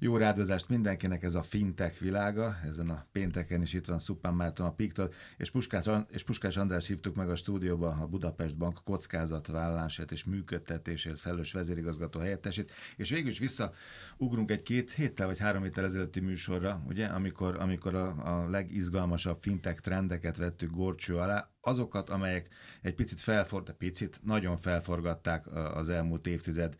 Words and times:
Jó 0.00 0.16
rádozást 0.16 0.68
mindenkinek 0.68 1.22
ez 1.22 1.34
a 1.34 1.42
fintech 1.42 2.00
világa, 2.00 2.58
ezen 2.64 2.90
a 2.90 3.06
pénteken 3.12 3.62
is 3.62 3.72
itt 3.72 3.86
van 3.86 3.98
Szupán 3.98 4.34
Márton 4.34 4.66
a 4.66 4.72
Piktól, 4.72 5.12
és 5.36 5.50
Puskás, 5.50 5.84
és 6.10 6.22
Puskás 6.22 6.56
András 6.56 6.86
hívtuk 6.86 7.14
meg 7.14 7.30
a 7.30 7.34
stúdióba 7.34 7.88
a 8.00 8.06
Budapest 8.06 8.56
Bank 8.56 8.80
kockázatvállalását 8.84 10.10
és 10.10 10.24
működtetésért 10.24 11.20
felelős 11.20 11.52
vezérigazgató 11.52 12.20
helyettesét, 12.20 12.72
és 12.96 13.10
végül 13.10 13.30
is 13.30 13.38
visszaugrunk 13.38 14.50
egy 14.50 14.62
két 14.62 14.92
héttel 14.92 15.26
vagy 15.26 15.38
három 15.38 15.62
héttel 15.62 15.84
ezelőtti 15.84 16.20
műsorra, 16.20 16.82
ugye, 16.86 17.06
amikor, 17.06 17.60
amikor 17.60 17.94
a, 17.94 18.08
a 18.42 18.48
legizgalmasabb 18.48 19.38
fintech 19.40 19.80
trendeket 19.80 20.36
vettük 20.36 20.70
gorcső 20.70 21.16
alá, 21.16 21.50
azokat, 21.60 22.10
amelyek 22.10 22.48
egy 22.82 22.94
picit 22.94 23.20
felfor, 23.20 23.62
picit, 23.62 24.20
nagyon 24.24 24.56
felforgatták 24.56 25.46
az 25.54 25.88
elmúlt 25.88 26.26
évtized 26.26 26.76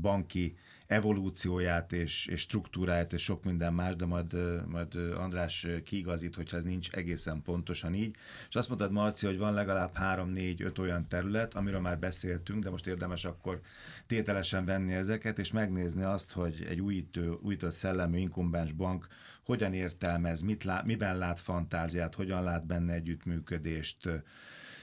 banki 0.00 0.56
evolúcióját 0.90 1.92
és, 1.92 2.26
és 2.26 2.40
struktúráját 2.40 3.12
és 3.12 3.22
sok 3.22 3.44
minden 3.44 3.74
más, 3.74 3.96
de 3.96 4.06
majd, 4.06 4.36
majd 4.66 4.94
András 4.94 5.66
kiigazít, 5.84 6.34
hogyha 6.34 6.56
ez 6.56 6.64
nincs 6.64 6.90
egészen 6.90 7.42
pontosan 7.42 7.94
így. 7.94 8.16
És 8.48 8.54
azt 8.54 8.68
mondtad, 8.68 8.92
Marci, 8.92 9.26
hogy 9.26 9.38
van 9.38 9.54
legalább 9.54 9.94
három, 9.94 10.28
négy, 10.28 10.62
öt 10.62 10.78
olyan 10.78 11.08
terület, 11.08 11.54
amiről 11.54 11.80
már 11.80 11.98
beszéltünk, 11.98 12.62
de 12.62 12.70
most 12.70 12.86
érdemes 12.86 13.24
akkor 13.24 13.60
tételesen 14.06 14.64
venni 14.64 14.92
ezeket, 14.92 15.38
és 15.38 15.52
megnézni 15.52 16.02
azt, 16.02 16.32
hogy 16.32 16.66
egy 16.68 16.80
újító, 16.80 17.38
újító 17.42 17.70
szellemű 17.70 18.18
inkubáns 18.18 18.72
bank 18.72 19.06
hogyan 19.44 19.74
értelmez, 19.74 20.40
mit 20.40 20.64
lát, 20.64 20.84
miben 20.84 21.18
lát 21.18 21.40
fantáziát, 21.40 22.14
hogyan 22.14 22.42
lát 22.42 22.66
benne 22.66 22.92
együttműködést, 22.92 24.08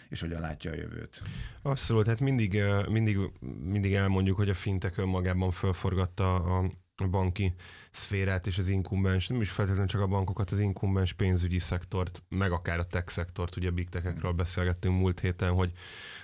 és 0.10 0.20
hogyan 0.20 0.42
látja 0.42 0.72
a 0.72 0.76
jövőt. 0.76 1.22
Abszolút, 1.62 2.08
hát 2.08 2.20
mindig, 2.20 2.62
mindig, 2.90 3.18
mindig 3.64 3.94
elmondjuk, 3.94 4.38
hogy 4.38 4.50
a 4.50 4.54
fintek 4.54 4.98
önmagában 4.98 5.52
fölforgatta 5.52 6.36
a 6.36 7.08
banki 7.10 7.54
szférát 7.92 8.48
és 8.48 8.58
az 8.58 8.68
inkubens, 8.68 9.28
nem 9.28 9.42
is 9.42 9.50
feltétlenül 9.50 9.90
csak 9.90 10.02
a 10.02 10.08
bankokat, 10.08 10.52
az 10.52 10.60
inkubens 10.60 11.14
pénzügyi 11.14 11.60
szektort, 11.60 12.24
meg 12.30 12.52
akár 12.52 12.80
a 12.80 12.84
tech 12.84 13.12
szektort, 13.12 13.56
ugye 13.56 13.70
a 13.70 13.72
big 13.72 13.90
techekről 13.90 14.32
beszélgettünk 14.32 15.00
múlt 15.00 15.20
héten, 15.20 15.52
hogy, 15.52 15.72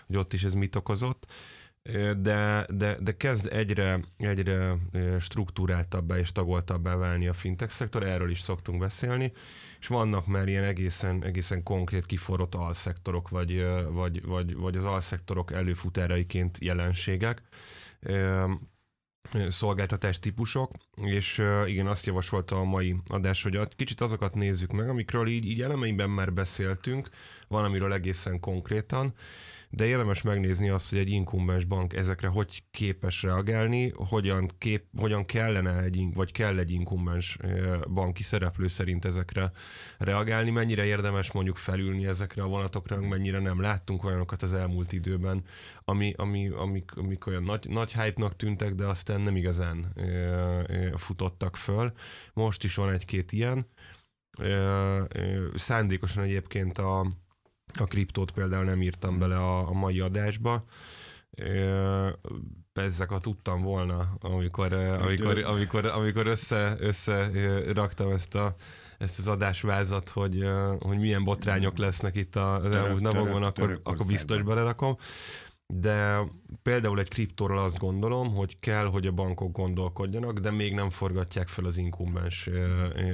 hogy 0.08 0.16
ott 0.16 0.34
is 0.34 0.44
ez 0.44 0.54
mit 0.54 0.76
okozott 0.76 1.32
de, 2.18 2.66
de, 2.70 2.98
de 3.00 3.18
kezd 3.18 3.48
egyre, 3.52 4.00
egyre 4.18 4.78
struktúráltabbá 5.20 6.18
és 6.18 6.32
tagoltabbá 6.32 6.96
válni 6.96 7.28
a 7.28 7.34
fintech 7.34 7.72
szektor, 7.72 8.04
erről 8.04 8.30
is 8.30 8.40
szoktunk 8.40 8.80
beszélni, 8.80 9.32
és 9.80 9.88
vannak 9.88 10.28
már 10.28 10.48
ilyen 10.48 10.64
egészen, 10.64 11.24
egészen 11.24 11.64
konkrét 11.64 12.06
kiforrott 12.06 12.56
alszektorok, 12.56 13.30
vagy, 13.30 13.66
vagy, 13.90 14.26
vagy, 14.26 14.56
vagy 14.56 14.78
az 14.78 14.86
alszektorok 14.86 15.52
előfutáraiként 15.52 16.58
jelenségek, 16.62 17.42
szolgáltatás 19.50 20.20
típusok, 20.20 20.72
és 20.96 21.42
igen, 21.66 21.88
azt 21.88 22.06
javasolta 22.06 22.60
a 22.60 22.64
mai 22.64 22.96
adás, 23.08 23.44
hogy 23.44 23.76
kicsit 23.76 24.02
azokat 24.02 24.36
nézzük 24.36 24.72
meg, 24.72 24.90
amikről 24.90 25.28
így, 25.28 25.46
így 25.46 25.62
elemeiben 25.62 26.10
már 26.10 26.34
beszéltünk, 26.34 27.10
van 27.48 27.64
amiről 27.64 27.94
egészen 27.94 28.40
konkrétan, 28.40 29.14
de 29.76 29.86
érdemes 29.86 30.22
megnézni 30.22 30.70
azt, 30.70 30.90
hogy 30.90 31.00
egy 31.00 31.10
inkumbens 31.10 31.66
bank 31.66 31.94
ezekre 31.94 32.28
hogy 32.28 32.64
képes 32.72 33.24
reagálni, 33.24 33.92
hogyan, 33.96 34.50
kép, 34.58 34.86
hogyan 34.98 35.26
kellene 35.26 35.82
egy, 35.82 36.08
vagy 36.14 36.32
kell 36.32 36.58
egy 36.58 36.72
inkumbens 36.72 37.38
banki 37.94 38.24
szereplő 38.24 38.68
szerint 38.68 39.06
ezekre 39.06 39.52
reagálni, 39.98 40.50
mennyire 40.50 40.86
érdemes 40.86 41.32
mondjuk 41.32 41.56
felülni 41.56 42.06
ezekre 42.06 42.44
a 42.44 42.48
vonatokra, 42.48 43.02
mennyire 43.02 43.40
nem 43.40 43.62
láttunk 43.62 44.04
olyanokat 44.04 44.42
az 44.42 44.54
elmúlt 44.54 44.92
időben, 44.92 45.44
ami, 45.86 46.14
ami, 46.18 46.50
amik, 46.50 46.92
amik 46.96 47.28
olyan 47.28 47.44
nagy, 47.44 47.70
nagy 47.70 47.94
hype-nak 47.94 48.36
tűntek, 48.36 48.74
de 48.74 48.86
aztán 48.86 49.22
nem 49.22 49.36
igazán 49.36 49.94
futottak 50.96 51.58
föl. 51.58 51.92
Most 52.34 52.64
is 52.64 52.76
van 52.76 52.90
egy-két 52.90 53.32
ilyen. 53.32 53.68
Szándékosan 55.54 56.24
egyébként 56.24 56.78
a 56.78 57.22
a 57.80 57.84
kriptót 57.84 58.32
például 58.32 58.64
nem 58.64 58.82
írtam 58.82 59.20
bele 59.20 59.38
a, 59.38 59.68
a 59.68 59.74
mai 59.74 60.00
adásba. 60.00 60.66
Ezeket 62.74 63.22
tudtam 63.22 63.62
volna, 63.62 64.18
amikor, 64.20 64.74
amikor, 64.74 65.38
amikor, 65.38 65.86
amikor 65.86 66.28
össze, 66.28 66.76
össze 66.80 67.30
raktam 67.74 68.12
ezt 68.12 68.36
a 68.36 68.56
ezt 68.98 69.20
az 69.20 69.28
adásvázat, 69.28 70.10
hogy, 70.10 70.48
hogy 70.80 71.00
milyen 71.00 71.24
botrányok 71.24 71.78
lesznek 71.78 72.16
itt 72.16 72.36
az 72.36 72.72
elmúlt 72.72 73.02
napokban, 73.02 73.44
akkor, 73.44 73.80
akkor 73.84 74.06
biztos 74.08 74.42
belerakom 74.42 74.98
de 75.68 76.24
például 76.64 77.00
egy 77.00 77.08
kriptóról 77.08 77.58
azt 77.58 77.78
gondolom, 77.78 78.36
hogy 78.36 78.60
kell, 78.60 78.86
hogy 78.86 79.08
a 79.08 79.12
bankok 79.12 79.52
gondolkodjanak, 79.52 80.40
de 80.40 80.52
még 80.52 80.74
nem 80.74 80.90
forgatják 80.90 81.48
fel 81.48 81.66
az 81.66 81.78
inkumbens 81.78 82.50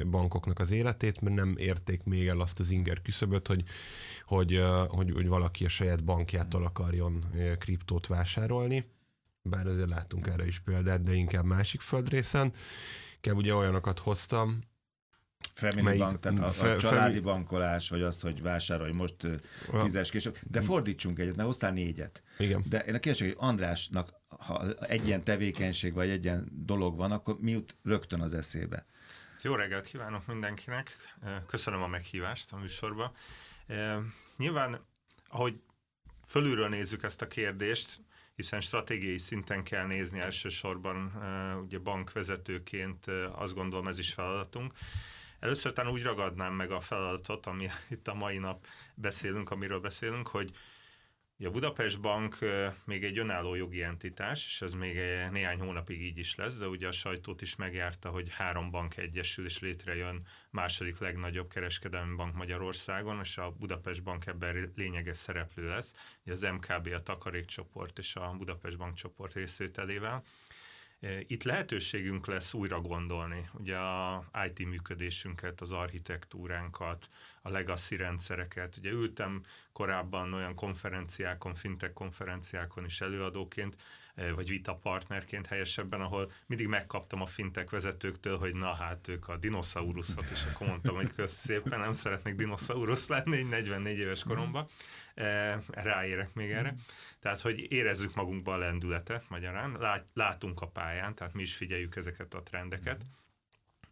bankoknak 0.09 0.59
az 0.59 0.71
életét, 0.71 1.21
mert 1.21 1.35
nem 1.35 1.55
érték 1.57 2.03
még 2.03 2.27
el 2.27 2.39
azt 2.39 2.59
az 2.59 2.71
inger 2.71 3.01
küszöböt, 3.01 3.47
hogy, 3.47 3.63
hogy, 4.25 4.63
hogy, 4.88 5.11
hogy 5.11 5.27
valaki 5.27 5.65
a 5.65 5.69
saját 5.69 6.03
bankjától 6.03 6.63
akarjon 6.63 7.25
kriptót 7.59 8.07
vásárolni. 8.07 8.85
Bár 9.41 9.67
azért 9.67 9.89
láttunk 9.89 10.27
erre 10.27 10.47
is 10.47 10.59
példát, 10.59 11.03
de 11.03 11.13
inkább 11.13 11.45
másik 11.45 11.81
földrészen. 11.81 12.53
Inkább 13.15 13.38
ugye 13.38 13.55
olyanokat 13.55 13.99
hoztam, 13.99 14.59
Family 15.59 15.81
Melyik, 15.81 16.01
bank, 16.01 16.19
tehát 16.19 16.39
a, 16.39 16.47
a 16.47 16.51
fe, 16.51 16.75
családi 16.75 17.13
fe, 17.13 17.21
bankolás, 17.21 17.89
vagy 17.89 18.01
azt, 18.01 18.21
hogy 18.21 18.41
vásárolj, 18.41 18.91
most 18.91 19.15
fizes 19.81 20.09
később. 20.09 20.37
De 20.49 20.61
fordítsunk 20.61 21.19
egyet, 21.19 21.35
mert 21.35 21.47
hoztál 21.47 21.71
négyet. 21.71 22.23
Igen. 22.37 22.63
De 22.69 22.79
én 22.79 22.95
a 22.95 22.99
kérdés, 22.99 23.21
hogy 23.21 23.35
Andrásnak, 23.37 24.13
ha 24.27 24.73
egy 24.73 25.07
ilyen 25.07 25.23
tevékenység, 25.23 25.93
vagy 25.93 26.09
egy 26.09 26.23
ilyen 26.23 26.47
dolog 26.51 26.95
van, 26.95 27.11
akkor 27.11 27.37
mi 27.39 27.51
jut 27.51 27.75
rögtön 27.83 28.21
az 28.21 28.33
eszébe? 28.33 28.85
Jó 29.41 29.55
reggelt 29.55 29.85
kívánok 29.85 30.27
mindenkinek. 30.27 31.15
Köszönöm 31.47 31.81
a 31.81 31.87
meghívást 31.87 32.53
a 32.53 32.57
műsorba. 32.57 33.11
Nyilván, 34.37 34.85
ahogy 35.27 35.61
fölülről 36.27 36.69
nézzük 36.69 37.03
ezt 37.03 37.21
a 37.21 37.27
kérdést, 37.27 38.01
hiszen 38.35 38.61
stratégiai 38.61 39.17
szinten 39.17 39.63
kell 39.63 39.85
nézni 39.85 40.19
elsősorban, 40.19 41.11
ugye 41.65 41.79
bankvezetőként 41.79 43.05
azt 43.31 43.53
gondolom 43.53 43.87
ez 43.87 43.97
is 43.97 44.13
feladatunk. 44.13 44.73
Először 45.39 45.73
talán 45.73 45.91
úgy 45.91 46.03
ragadnám 46.03 46.53
meg 46.53 46.72
a 46.72 46.79
feladatot, 46.79 47.45
ami 47.45 47.67
itt 47.89 48.07
a 48.07 48.13
mai 48.13 48.38
nap 48.38 48.66
beszélünk, 48.95 49.50
amiről 49.50 49.79
beszélünk, 49.79 50.27
hogy 50.27 50.51
a 51.45 51.50
Budapest 51.50 52.01
Bank 52.01 52.38
még 52.85 53.03
egy 53.03 53.17
önálló 53.17 53.55
jogi 53.55 53.83
entitás, 53.83 54.45
és 54.45 54.61
ez 54.61 54.73
még 54.73 54.95
néhány 55.31 55.59
hónapig 55.59 56.01
így 56.01 56.17
is 56.17 56.35
lesz, 56.35 56.57
de 56.57 56.67
ugye 56.67 56.88
a 56.88 56.91
sajtót 56.91 57.41
is 57.41 57.55
megjárta, 57.55 58.09
hogy 58.09 58.29
három 58.31 58.72
bank 58.72 58.97
egyesül, 58.97 59.45
és 59.45 59.59
létrejön 59.59 60.27
második 60.50 60.97
legnagyobb 60.97 61.50
kereskedelmi 61.50 62.16
bank 62.16 62.35
Magyarországon, 62.35 63.19
és 63.19 63.38
a 63.38 63.51
Budapest 63.51 64.03
Bank 64.03 64.25
ebben 64.25 64.71
lényeges 64.75 65.17
szereplő 65.17 65.67
lesz, 65.67 65.94
az 66.25 66.41
MKB, 66.41 66.88
a 66.88 67.03
Takarékcsoport 67.03 67.97
és 67.97 68.16
a 68.16 68.35
Budapest 68.38 68.77
Bank 68.77 68.95
csoport 68.95 69.33
részvételével. 69.33 70.23
Itt 71.27 71.43
lehetőségünk 71.43 72.27
lesz 72.27 72.53
újra 72.53 72.81
gondolni 72.81 73.49
ugye 73.53 73.77
a 73.77 74.25
IT 74.47 74.67
működésünket, 74.67 75.61
az 75.61 75.71
architektúránkat, 75.71 77.07
a 77.41 77.49
legacy 77.49 77.95
rendszereket. 77.95 78.77
Ugye 78.77 78.89
ültem 78.89 79.43
korábban 79.73 80.33
olyan 80.33 80.55
konferenciákon, 80.55 81.53
fintech 81.53 81.93
konferenciákon 81.93 82.85
is 82.85 83.01
előadóként, 83.01 83.75
vagy 84.35 84.50
vita 84.50 84.75
partnerként 84.75 85.47
helyesebben, 85.47 86.02
ahol 86.02 86.31
mindig 86.46 86.68
megkaptam 86.68 87.22
a 87.22 87.25
fintek 87.25 87.69
vezetőktől, 87.69 88.38
hogy 88.38 88.53
na 88.53 88.74
hát 88.74 89.07
ők 89.07 89.28
a 89.28 89.38
dinoszauruszot, 89.38 90.25
és 90.31 90.44
akkor 90.53 90.68
mondtam, 90.68 90.96
hogy 90.96 91.13
kösz 91.16 91.31
szépen, 91.31 91.80
nem 91.80 91.94
szeretnék 91.94 92.35
dinoszaurusz 92.35 93.07
lenni, 93.07 93.44
44 93.44 93.97
éves 93.97 94.24
koromban. 94.24 94.68
Ráérek 95.69 96.34
még 96.34 96.52
erre. 96.52 96.74
Tehát, 97.19 97.41
hogy 97.41 97.72
érezzük 97.72 98.16
magunkban 98.16 98.53
a 98.53 98.57
lendületet 98.57 99.30
magyarán, 99.30 99.78
lát, 99.80 100.09
látunk 100.13 100.62
a 100.62 100.68
pályán, 100.68 101.16
tehát 101.16 101.34
mi 101.34 101.41
is 101.41 101.56
figyeljük 101.56 101.96
ezeket 101.96 102.34
a 102.34 102.44
trendeket, 102.44 103.06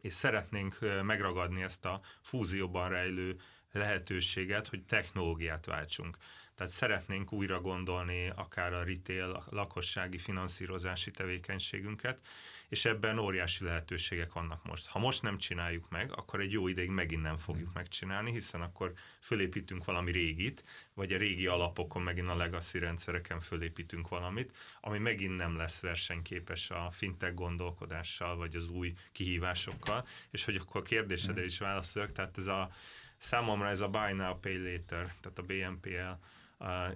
és 0.01 0.13
szeretnénk 0.13 0.77
megragadni 1.03 1.63
ezt 1.63 1.85
a 1.85 2.01
fúzióban 2.21 2.89
rejlő 2.89 3.35
lehetőséget, 3.71 4.67
hogy 4.67 4.83
technológiát 4.83 5.65
váltsunk. 5.65 6.17
Tehát 6.57 6.73
szeretnénk 6.73 7.31
újra 7.31 7.61
gondolni 7.61 8.31
akár 8.35 8.73
a 8.73 8.83
retail, 8.83 9.29
a 9.29 9.43
lakossági 9.49 10.17
finanszírozási 10.17 11.11
tevékenységünket, 11.11 12.21
és 12.69 12.85
ebben 12.85 13.17
óriási 13.17 13.63
lehetőségek 13.63 14.33
vannak 14.33 14.63
most. 14.65 14.87
Ha 14.87 14.99
most 14.99 15.21
nem 15.21 15.37
csináljuk 15.37 15.89
meg, 15.89 16.11
akkor 16.17 16.39
egy 16.39 16.51
jó 16.51 16.67
ideig 16.67 16.89
megint 16.89 17.21
nem 17.21 17.35
fogjuk 17.35 17.73
megcsinálni, 17.73 18.31
hiszen 18.31 18.61
akkor 18.61 18.93
fölépítünk 19.19 19.85
valami 19.85 20.11
régit, 20.11 20.63
vagy 20.93 21.13
a 21.13 21.17
régi 21.17 21.47
alapokon 21.47 22.01
megint 22.01 22.29
a 22.29 22.35
legacy 22.35 22.79
rendszereken 22.79 23.39
fölépítünk 23.39 24.07
valamit, 24.07 24.57
ami 24.81 24.97
megint 24.97 25.35
nem 25.35 25.57
lesz 25.57 25.81
versenyképes 25.81 26.69
a 26.69 26.89
fintech 26.91 27.33
gondolkodással, 27.33 28.35
vagy 28.35 28.55
az 28.55 28.69
új 28.69 28.93
kihívásokkal, 29.11 30.07
és 30.31 30.45
hogy 30.45 30.55
akkor 30.55 30.81
a 30.81 30.83
kérdésedre 30.83 31.45
is 31.45 31.59
válaszoljak, 31.59 32.11
tehát 32.11 32.37
ez 32.37 32.47
a 32.47 32.69
számomra 33.17 33.67
ez 33.67 33.81
a 33.81 33.87
Buy 33.87 34.13
Now, 34.13 34.39
Pay 34.39 34.57
Later, 34.57 35.13
tehát 35.21 35.37
a 35.37 35.43
BNPL 35.43 36.25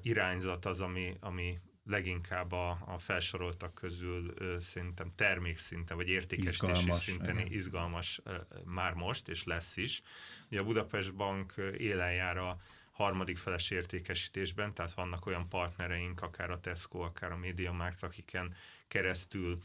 irányzat 0.02 0.66
az, 0.66 0.81
ami, 0.81 1.18
ami 1.19 1.60
leginkább 1.86 2.52
a, 2.52 2.69
a 2.86 3.00
felsoroltak 3.00 3.74
közül 3.74 4.34
ö, 4.36 4.60
szerintem 4.60 5.12
termékszinten, 5.16 5.98
vagy 5.98 6.10
értékesítési 6.10 6.72
izgalmas, 6.72 7.04
szinten 7.04 7.40
igen. 7.40 7.52
izgalmas 7.52 8.19
ö, 8.24 8.36
már 8.66 8.94
most, 8.94 9.30
és 9.30 9.44
lesz 9.44 9.78
is. 9.78 10.02
Ugye 10.50 10.60
a 10.60 10.63
Budapest 10.63 11.16
Bank 11.16 11.54
élen 11.78 12.13
jár 12.13 12.38
a 12.38 12.58
harmadik 12.92 13.38
feles 13.38 13.69
értékesítésben, 13.69 14.74
tehát 14.74 14.94
vannak 14.94 15.25
olyan 15.25 15.50
partnereink, 15.50 16.22
akár 16.22 16.50
a 16.50 16.60
Tesco, 16.60 17.00
akár 17.00 17.31
a 17.31 17.38
MediaMarkt, 17.38 18.04
akiken 18.04 18.56
keresztül 18.88 19.62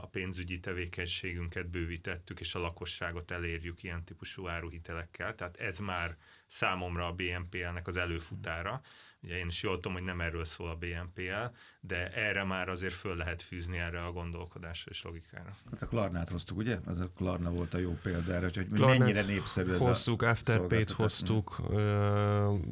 a 0.00 0.06
pénzügyi 0.06 0.60
tevékenységünket 0.60 1.66
bővítettük, 1.66 2.40
és 2.40 2.54
a 2.54 2.58
lakosságot 2.58 3.30
elérjük 3.30 3.82
ilyen 3.82 4.04
típusú 4.04 4.48
áruhitelekkel. 4.48 5.34
Tehát 5.34 5.56
ez 5.56 5.78
már 5.78 6.16
számomra 6.46 7.06
a 7.06 7.12
BNPL-nek 7.12 7.86
az 7.86 7.96
előfutára. 7.96 8.80
Ugye 9.26 9.38
én 9.38 9.46
is 9.46 9.62
jól 9.62 9.74
tudom, 9.74 9.92
hogy 9.92 10.02
nem 10.02 10.20
erről 10.20 10.44
szól 10.44 10.68
a 10.68 10.74
BNPL, 10.74 11.56
de 11.80 12.12
erre 12.12 12.44
már 12.44 12.68
azért 12.68 12.92
föl 12.92 13.16
lehet 13.16 13.42
fűzni 13.42 13.78
erre 13.78 14.04
a 14.04 14.12
gondolkodásra 14.12 14.90
és 14.90 15.02
logikára. 15.02 15.56
Hát 15.70 15.82
a 15.82 15.86
Klarnát 15.86 16.28
hoztuk, 16.28 16.56
ugye? 16.56 16.78
Az 16.84 16.98
a 16.98 17.10
Klarna 17.16 17.50
volt 17.50 17.74
a 17.74 17.78
jó 17.78 17.98
példa 18.02 18.32
erre, 18.32 18.50
hogy 18.54 18.68
Klarnát 18.68 18.98
mennyire 18.98 19.22
népszerű 19.22 19.72
ez 19.72 19.80
hoztuk, 19.80 20.22
a 20.22 20.28
Afterpay-t 20.28 20.90
hoztuk, 20.90 21.62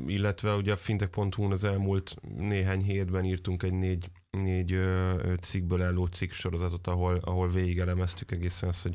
illetve 0.07 0.55
ugye 0.55 0.73
a 0.73 0.77
fintech.hu-n 0.77 1.53
az 1.53 1.65
elmúlt 1.65 2.17
néhány 2.37 2.83
hétben 2.83 3.25
írtunk 3.25 3.63
egy 3.63 3.73
négy 3.73 4.11
négy 4.31 4.81
cikkből 5.41 5.83
álló 5.83 6.07
cikk 6.07 6.33
sorozatot, 6.33 6.87
ahol, 6.87 7.17
ahol 7.25 7.49
végigelemeztük 7.49 8.31
egészen 8.31 8.69
azt, 8.69 8.83
hogy 8.83 8.95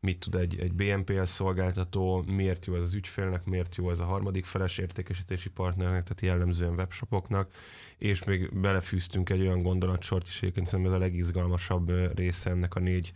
mit 0.00 0.18
tud 0.18 0.34
egy, 0.34 0.60
egy 0.60 0.72
BNPL 0.72 1.22
szolgáltató, 1.22 2.24
miért 2.26 2.66
jó 2.66 2.74
ez 2.74 2.82
az 2.82 2.94
ügyfélnek, 2.94 3.44
miért 3.44 3.76
jó 3.76 3.90
ez 3.90 4.00
a 4.00 4.04
harmadik 4.04 4.44
feles 4.44 4.78
értékesítési 4.78 5.48
partnernek, 5.48 6.02
tehát 6.02 6.20
jellemzően 6.20 6.74
webshopoknak, 6.74 7.50
és 7.98 8.24
még 8.24 8.60
belefűztünk 8.60 9.30
egy 9.30 9.40
olyan 9.40 9.62
gondolatsort 9.62 10.26
is, 10.26 10.36
egyébként 10.42 10.66
szerintem 10.66 10.94
ez 10.94 11.00
a 11.00 11.04
legizgalmasabb 11.04 12.16
része 12.16 12.50
ennek 12.50 12.74
a 12.74 12.80
négy 12.80 13.12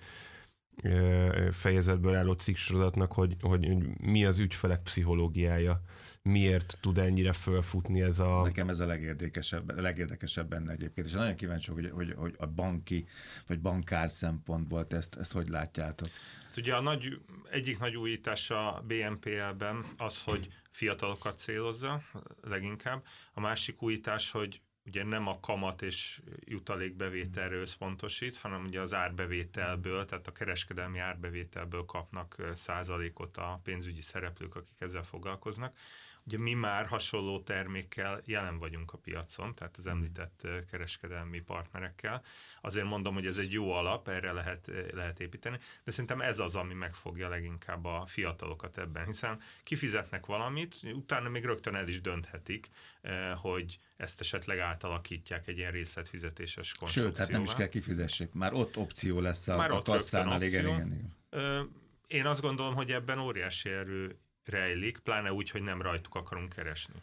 fejezetből 1.50 2.14
álló 2.14 2.32
cikksorozatnak, 2.32 3.12
hogy, 3.12 3.36
hogy, 3.40 3.76
mi 4.00 4.24
az 4.24 4.38
ügyfelek 4.38 4.82
pszichológiája 4.82 5.82
miért 6.22 6.78
tud 6.81 6.99
ennyire 6.99 7.32
fölfutni 7.32 8.00
ez 8.00 8.19
a... 8.19 8.43
Nekem 8.43 8.69
ez 8.69 8.81
a 8.81 8.87
legérdekesebb, 8.87 9.81
legérdekesebb 9.81 10.49
benne 10.49 10.72
egyébként, 10.72 11.06
és 11.06 11.12
nagyon 11.12 11.37
kíváncsi, 11.37 11.70
hogy, 11.70 11.90
hogy, 11.90 12.14
hogy 12.17 12.34
a 12.38 12.46
banki 12.46 13.06
vagy 13.46 13.61
bankár 13.61 14.11
szempontból 14.11 14.87
ezt, 14.88 15.14
ezt 15.17 15.32
hogy 15.32 15.49
látjátok? 15.49 16.08
Hát 16.46 16.56
ugye 16.56 16.75
a 16.75 16.81
nagy, 16.81 17.20
egyik 17.50 17.78
nagy 17.78 17.96
újítás 17.96 18.50
a 18.50 18.84
BNPL-ben 18.87 19.84
az, 19.96 20.22
hogy 20.22 20.49
fiatalokat 20.70 21.38
célozza 21.38 22.02
leginkább. 22.43 23.05
A 23.32 23.40
másik 23.40 23.82
újítás, 23.82 24.31
hogy 24.31 24.61
ugye 24.87 25.05
nem 25.05 25.26
a 25.26 25.40
kamat 25.40 25.82
és 25.82 26.20
jutalékbevételre 26.44 27.56
összpontosít, 27.56 28.37
hanem 28.37 28.64
ugye 28.64 28.81
az 28.81 28.94
árbevételből, 28.94 30.05
tehát 30.05 30.26
a 30.26 30.32
kereskedelmi 30.32 30.99
árbevételből 30.99 31.84
kapnak 31.84 32.37
százalékot 32.55 33.37
a 33.37 33.61
pénzügyi 33.62 34.00
szereplők, 34.00 34.55
akik 34.55 34.81
ezzel 34.81 35.02
foglalkoznak. 35.02 35.76
Ugye 36.30 36.38
mi 36.38 36.54
már 36.54 36.86
hasonló 36.86 37.40
termékkel 37.40 38.20
jelen 38.24 38.58
vagyunk 38.58 38.92
a 38.92 38.98
piacon, 38.98 39.54
tehát 39.54 39.76
az 39.76 39.86
említett 39.86 40.46
kereskedelmi 40.70 41.40
partnerekkel. 41.40 42.22
Azért 42.60 42.86
mondom, 42.86 43.14
hogy 43.14 43.26
ez 43.26 43.36
egy 43.36 43.52
jó 43.52 43.72
alap, 43.72 44.08
erre 44.08 44.32
lehet, 44.32 44.70
lehet 44.92 45.20
építeni, 45.20 45.58
de 45.84 45.90
szerintem 45.90 46.20
ez 46.20 46.38
az, 46.38 46.54
ami 46.54 46.74
megfogja 46.74 47.28
leginkább 47.28 47.84
a 47.84 48.04
fiatalokat 48.06 48.78
ebben, 48.78 49.06
hiszen 49.06 49.40
kifizetnek 49.62 50.26
valamit, 50.26 50.76
utána 50.82 51.28
még 51.28 51.44
rögtön 51.44 51.74
el 51.74 51.88
is 51.88 52.00
dönthetik, 52.00 52.68
hogy 53.36 53.78
ezt 53.96 54.20
esetleg 54.20 54.58
átalakítják 54.58 55.46
egy 55.46 55.58
ilyen 55.58 55.72
részletfizetéses 55.72 56.74
konstrukcióval. 56.74 57.10
Sőt, 57.10 57.16
tehát 57.16 57.32
nem 57.32 57.42
is 57.42 57.54
kell 57.54 57.68
kifizessék, 57.68 58.32
már 58.32 58.52
ott 58.52 58.76
opció 58.76 59.20
lesz 59.20 59.48
a, 59.48 59.56
már 59.56 59.70
a 59.70 59.82
kasszánál, 59.82 60.42
igen, 60.42 60.66
igen, 60.66 60.92
igen. 60.92 61.78
Én 62.06 62.26
azt 62.26 62.40
gondolom, 62.40 62.74
hogy 62.74 62.92
ebben 62.92 63.18
óriási 63.18 63.68
erő 63.68 64.18
rejlik, 64.44 64.98
pláne 64.98 65.32
úgy, 65.32 65.50
hogy 65.50 65.62
nem 65.62 65.82
rajtuk 65.82 66.14
akarunk 66.14 66.52
keresni. 66.54 67.02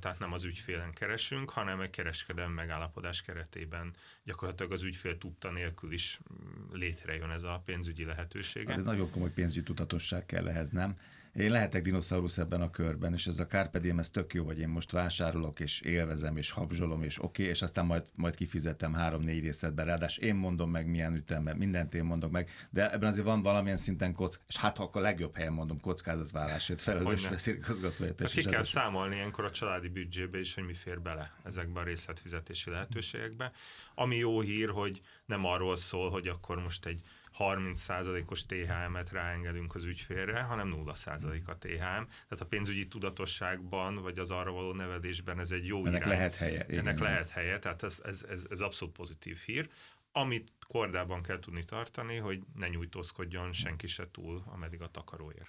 Tehát 0.00 0.18
nem 0.18 0.32
az 0.32 0.44
ügyfélen 0.44 0.92
keresünk, 0.92 1.50
hanem 1.50 1.80
egy 1.80 1.90
kereskedelmi 1.90 2.54
megállapodás 2.54 3.22
keretében 3.22 3.94
gyakorlatilag 4.24 4.72
az 4.72 4.82
ügyfél 4.82 5.18
tudta 5.18 5.50
nélkül 5.50 5.92
is 5.92 6.20
létrejön 6.72 7.30
ez 7.30 7.42
a 7.42 7.62
pénzügyi 7.64 8.04
lehetőség. 8.04 8.68
Hát 8.68 8.84
nagyon 8.84 9.10
komoly 9.10 9.32
pénzügyi 9.32 9.62
tudatosság 9.62 10.26
kell 10.26 10.48
ehhez, 10.48 10.70
nem? 10.70 10.94
Én 11.34 11.50
lehetek 11.50 11.82
dinoszaurusz 11.82 12.38
ebben 12.38 12.60
a 12.60 12.70
körben, 12.70 13.12
és 13.12 13.26
ez 13.26 13.38
a 13.38 13.46
Carpe 13.46 13.78
Diem, 13.78 13.98
ez 13.98 14.10
tök 14.10 14.34
jó, 14.34 14.44
hogy 14.44 14.58
én 14.58 14.68
most 14.68 14.90
vásárolok, 14.90 15.60
és 15.60 15.80
élvezem, 15.80 16.36
és 16.36 16.50
habzsolom, 16.50 17.02
és 17.02 17.18
oké, 17.18 17.42
okay, 17.42 17.54
és 17.54 17.62
aztán 17.62 17.86
majd, 17.86 18.04
majd 18.14 18.36
kifizetem 18.36 18.92
három-négy 18.92 19.42
részletben. 19.42 19.86
Ráadásul 19.86 20.24
én 20.24 20.34
mondom 20.34 20.70
meg, 20.70 20.86
milyen 20.86 21.14
ütemben, 21.14 21.56
mindent 21.56 21.94
én 21.94 22.04
mondok 22.04 22.30
meg, 22.30 22.50
de 22.70 22.92
ebben 22.92 23.08
azért 23.08 23.26
van 23.26 23.42
valamilyen 23.42 23.76
szinten 23.76 24.12
kock, 24.12 24.40
és 24.48 24.56
hát 24.56 24.76
ha 24.76 24.82
akkor 24.82 25.00
a 25.00 25.04
legjobb 25.04 25.36
helyen 25.36 25.52
mondom 25.52 25.80
kockázatvállalásért 25.80 26.80
felelős 26.80 27.28
vezérigazgatóért. 27.28 28.20
Hát 28.20 28.30
ki 28.30 28.44
kell 28.44 28.62
számolni 28.62 29.14
ilyenkor 29.14 29.44
a 29.44 29.50
családi 29.50 29.88
büdzsébe 29.88 30.38
is, 30.38 30.54
hogy 30.54 30.64
mi 30.64 30.74
fér 30.74 31.00
bele 31.00 31.32
ezekbe 31.44 31.80
a 31.80 31.84
részletfizetési 31.84 32.70
lehetőségekbe. 32.70 33.52
Ami 33.94 34.16
jó 34.16 34.40
hír, 34.40 34.68
hogy 34.68 35.00
nem 35.26 35.44
arról 35.44 35.76
szól, 35.76 36.10
hogy 36.10 36.28
akkor 36.28 36.62
most 36.62 36.86
egy 36.86 37.02
30%-os 37.38 38.46
THM-et 38.46 39.10
ráengedünk 39.10 39.74
az 39.74 39.84
ügyfélre, 39.84 40.40
hanem 40.40 40.74
0% 40.86 41.44
a 41.44 41.58
THM. 41.58 41.78
Tehát 41.78 42.40
a 42.40 42.46
pénzügyi 42.46 42.88
tudatosságban, 42.88 43.94
vagy 43.94 44.18
az 44.18 44.30
arra 44.30 44.52
való 44.52 44.72
nevelésben 44.72 45.38
ez 45.38 45.50
egy 45.50 45.66
jó 45.66 45.86
Ennek 45.86 46.00
irány. 46.00 46.08
lehet 46.08 46.34
helye. 46.34 46.66
Ennek 46.66 46.94
igen. 46.94 47.02
lehet 47.02 47.28
helye, 47.28 47.58
tehát 47.58 47.82
ez, 47.82 48.00
ez, 48.04 48.24
ez, 48.30 48.46
ez 48.50 48.60
abszolút 48.60 48.94
pozitív 48.96 49.42
hír. 49.46 49.68
Amit 50.12 50.52
kordában 50.66 51.22
kell 51.22 51.38
tudni 51.38 51.64
tartani, 51.64 52.16
hogy 52.16 52.42
ne 52.54 52.68
nyújtózkodjon 52.68 53.52
senki 53.52 53.86
se 53.86 54.10
túl, 54.10 54.42
ameddig 54.46 54.82
a 54.82 54.88
takaróér. 54.88 55.46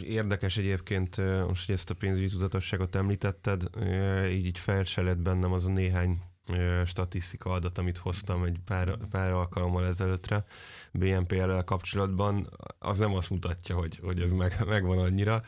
Érdekes 0.00 0.56
egyébként, 0.56 1.16
most, 1.46 1.66
hogy 1.66 1.74
ezt 1.74 1.90
a 1.90 1.94
pénzügyi 1.94 2.28
tudatosságot 2.28 2.94
említetted, 2.94 3.62
így, 4.30 4.46
így 4.46 4.58
felselett 4.58 5.18
bennem 5.18 5.52
az 5.52 5.64
a 5.64 5.70
néhány 5.70 6.22
statisztika 6.84 7.50
adat, 7.50 7.78
amit 7.78 7.98
hoztam 7.98 8.44
egy 8.44 8.58
pár, 8.64 8.96
pár 9.10 9.32
alkalommal 9.32 9.86
ezelőttre 9.86 10.44
BNPL-rel 10.92 11.64
kapcsolatban, 11.64 12.48
az 12.78 12.98
nem 12.98 13.14
azt 13.14 13.30
mutatja, 13.30 13.76
hogy, 13.76 13.98
hogy 14.02 14.20
ez 14.20 14.30
meg, 14.30 14.64
megvan 14.66 14.98
annyira. 14.98 15.42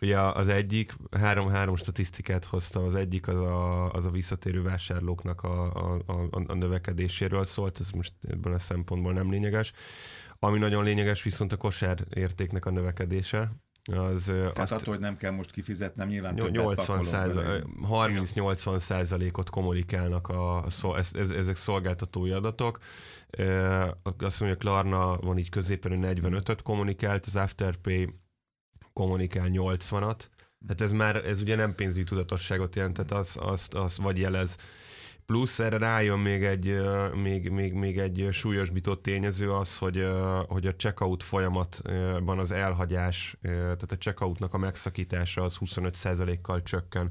Ugye 0.00 0.18
az 0.20 0.48
egyik, 0.48 0.94
három-három 1.10 1.76
statisztikát 1.76 2.44
hoztam, 2.44 2.84
az 2.84 2.94
egyik 2.94 3.28
az 3.28 3.34
a, 3.34 3.90
az 3.92 4.06
a 4.06 4.10
visszatérő 4.10 4.62
vásárlóknak 4.62 5.42
a, 5.42 5.74
a, 5.74 6.02
a, 6.06 6.42
a 6.46 6.54
növekedéséről 6.54 7.44
szólt, 7.44 7.80
ez 7.80 7.90
most 7.90 8.12
ebben 8.28 8.52
a 8.52 8.58
szempontból 8.58 9.12
nem 9.12 9.30
lényeges. 9.30 9.72
Ami 10.38 10.58
nagyon 10.58 10.84
lényeges, 10.84 11.22
viszont 11.22 11.52
a 11.52 11.56
kosár 11.56 12.04
értéknek 12.14 12.66
a 12.66 12.70
növekedése, 12.70 13.52
az, 13.84 14.24
Tehát 14.24 14.58
azt, 14.58 14.72
attól, 14.72 14.94
hogy 14.94 15.02
nem 15.02 15.16
kell 15.16 15.30
most 15.30 15.50
kifizetnem, 15.50 16.08
nyilván 16.08 16.34
80 16.34 17.00
30-80 17.90 18.78
százalékot 18.78 19.50
kommunikálnak 19.50 20.28
a, 20.28 20.64
ez, 20.96 21.10
ez, 21.12 21.30
ezek 21.30 21.56
szolgáltatói 21.56 22.30
adatok. 22.30 22.78
Azt 24.18 24.40
mondja, 24.40 24.58
Klarna 24.58 25.16
van 25.16 25.38
így 25.38 25.48
középen, 25.48 26.04
hogy 26.04 26.18
45-öt 26.22 26.62
kommunikált, 26.62 27.24
az 27.24 27.36
Afterpay 27.36 28.08
kommunikál 28.92 29.48
80-at. 29.52 30.20
Hát 30.68 30.80
ez 30.80 30.92
már, 30.92 31.16
ez 31.16 31.40
ugye 31.40 31.54
nem 31.54 31.74
pénzügyi 31.74 32.04
tudatosságot 32.04 32.76
jelent, 32.76 32.94
tehát 32.94 33.12
az, 33.12 33.36
az, 33.40 33.68
az 33.72 33.98
vagy 33.98 34.18
jelez 34.18 34.56
Plusz 35.30 35.58
erre 35.58 35.78
rájön 35.78 36.18
még 36.18 36.44
egy, 36.44 36.80
még, 37.14 37.50
még, 37.50 37.72
még 37.72 37.98
egy 37.98 38.28
súlyosbított 38.30 39.02
tényező 39.02 39.52
az, 39.52 39.78
hogy, 39.78 40.08
hogy 40.48 40.66
a 40.66 40.74
checkout 40.74 41.22
folyamatban 41.22 42.38
az 42.38 42.50
elhagyás, 42.50 43.36
tehát 43.42 43.92
a 43.92 43.96
checkoutnak 43.96 44.54
a 44.54 44.58
megszakítása 44.58 45.42
az 45.42 45.56
25%-kal 45.60 46.62
csökken. 46.62 47.10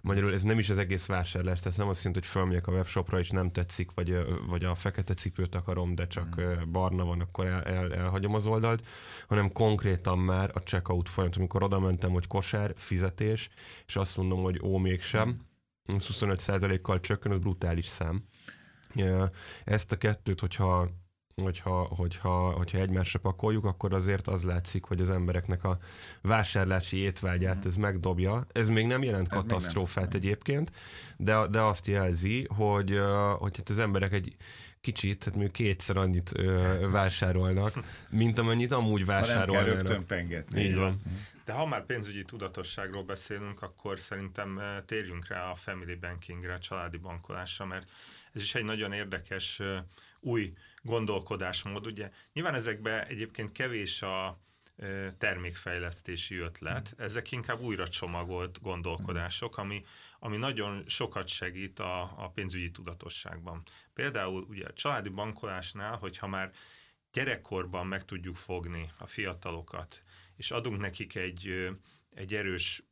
Magyarul 0.00 0.32
ez 0.32 0.42
nem 0.42 0.58
is 0.58 0.70
az 0.70 0.78
egész 0.78 1.06
vásárlás, 1.06 1.60
tehát 1.60 1.78
nem 1.78 1.88
azt 1.88 2.04
jelenti, 2.04 2.26
hogy 2.26 2.36
fölmegyek 2.36 2.66
a 2.66 2.72
webshopra 2.72 3.18
és 3.18 3.30
nem 3.30 3.52
tetszik, 3.52 3.90
vagy, 3.94 4.24
vagy 4.48 4.64
a 4.64 4.74
fekete 4.74 5.14
cipőt 5.14 5.54
akarom, 5.54 5.94
de 5.94 6.06
csak 6.06 6.40
mm. 6.40 6.70
barna 6.72 7.04
van, 7.04 7.20
akkor 7.20 7.46
el, 7.46 7.62
el, 7.62 7.94
elhagyom 7.94 8.34
az 8.34 8.46
oldalt, 8.46 8.86
hanem 9.28 9.52
konkrétan 9.52 10.18
már 10.18 10.50
a 10.54 10.58
checkout 10.58 11.08
folyamat, 11.08 11.36
amikor 11.36 11.62
oda 11.62 11.78
mentem, 11.78 12.10
hogy 12.10 12.26
kosár, 12.26 12.72
fizetés, 12.76 13.50
és 13.86 13.96
azt 13.96 14.16
mondom, 14.16 14.42
hogy 14.42 14.60
ó, 14.62 14.76
mégsem, 14.76 15.48
mm 15.92 15.96
25%-kal 15.98 17.00
csökken, 17.00 17.32
az 17.32 17.38
brutális 17.38 17.86
szám. 17.86 18.24
Ezt 19.64 19.92
a 19.92 19.96
kettőt, 19.96 20.40
hogyha 20.40 20.88
hogyha, 21.42 21.82
hogyha, 21.82 22.50
hogyha 22.50 22.78
egymásra 22.78 23.18
pakoljuk, 23.18 23.64
akkor 23.64 23.94
azért 23.94 24.28
az 24.28 24.42
látszik, 24.42 24.84
hogy 24.84 25.00
az 25.00 25.10
embereknek 25.10 25.64
a 25.64 25.78
vásárlási 26.22 26.96
étvágyát 26.96 27.66
ez 27.66 27.76
megdobja. 27.76 28.46
Ez 28.52 28.68
még 28.68 28.86
nem 28.86 29.02
jelent 29.02 29.32
ez 29.32 29.38
katasztrófát 29.38 30.12
nem. 30.12 30.16
egyébként, 30.16 30.72
de, 31.16 31.46
de 31.46 31.60
azt 31.60 31.86
jelzi, 31.86 32.46
hogy, 32.56 33.00
hogy 33.38 33.56
hát 33.56 33.68
az 33.68 33.78
emberek 33.78 34.12
egy 34.12 34.36
kicsit, 34.80 35.18
tehát 35.18 35.38
még 35.38 35.50
kétszer 35.50 35.96
annyit 35.96 36.38
ö, 36.38 36.88
vásárolnak, 36.90 37.74
mint 38.08 38.38
amennyit 38.38 38.72
amúgy 38.72 39.04
vásárolnak. 39.04 39.66
Nem 39.66 39.74
kell 39.74 39.74
rögtön 39.74 40.06
pengetni. 40.06 40.60
Így 40.60 40.74
van. 40.74 41.00
De 41.44 41.52
ha 41.52 41.66
már 41.66 41.86
pénzügyi 41.86 42.24
tudatosságról 42.24 43.02
beszélünk, 43.02 43.62
akkor 43.62 43.98
szerintem 43.98 44.60
térjünk 44.86 45.28
rá 45.28 45.50
a 45.50 45.54
family 45.54 45.94
bankingre, 45.94 46.54
a 46.54 46.58
családi 46.58 46.96
bankolásra, 46.96 47.64
mert 47.64 47.90
ez 48.32 48.42
is 48.42 48.54
egy 48.54 48.64
nagyon 48.64 48.92
érdekes 48.92 49.60
új 50.20 50.52
gondolkodásmód. 50.82 51.86
Ugye 51.86 52.10
nyilván 52.32 52.54
ezekben 52.54 53.04
egyébként 53.04 53.52
kevés 53.52 54.02
a 54.02 54.40
termékfejlesztési 55.18 56.36
ötlet. 56.36 56.94
Ezek 56.98 57.32
inkább 57.32 57.60
újra 57.60 57.88
csomagolt 57.88 58.60
gondolkodások, 58.62 59.56
ami, 59.56 59.84
ami 60.18 60.36
nagyon 60.36 60.84
sokat 60.86 61.28
segít 61.28 61.78
a, 61.78 62.02
a 62.02 62.30
pénzügyi 62.34 62.70
tudatosságban. 62.70 63.62
Például 63.94 64.46
ugye 64.48 64.66
a 64.66 64.72
családi 64.72 65.08
bankolásnál, 65.08 65.96
hogyha 65.96 66.26
már 66.26 66.52
gyerekkorban 67.12 67.86
meg 67.86 68.04
tudjuk 68.04 68.36
fogni 68.36 68.90
a 68.98 69.06
fiatalokat, 69.06 70.02
és 70.36 70.50
adunk 70.50 70.80
nekik 70.80 71.14
egy, 71.14 71.70
egy 72.14 72.34
erős 72.34 72.82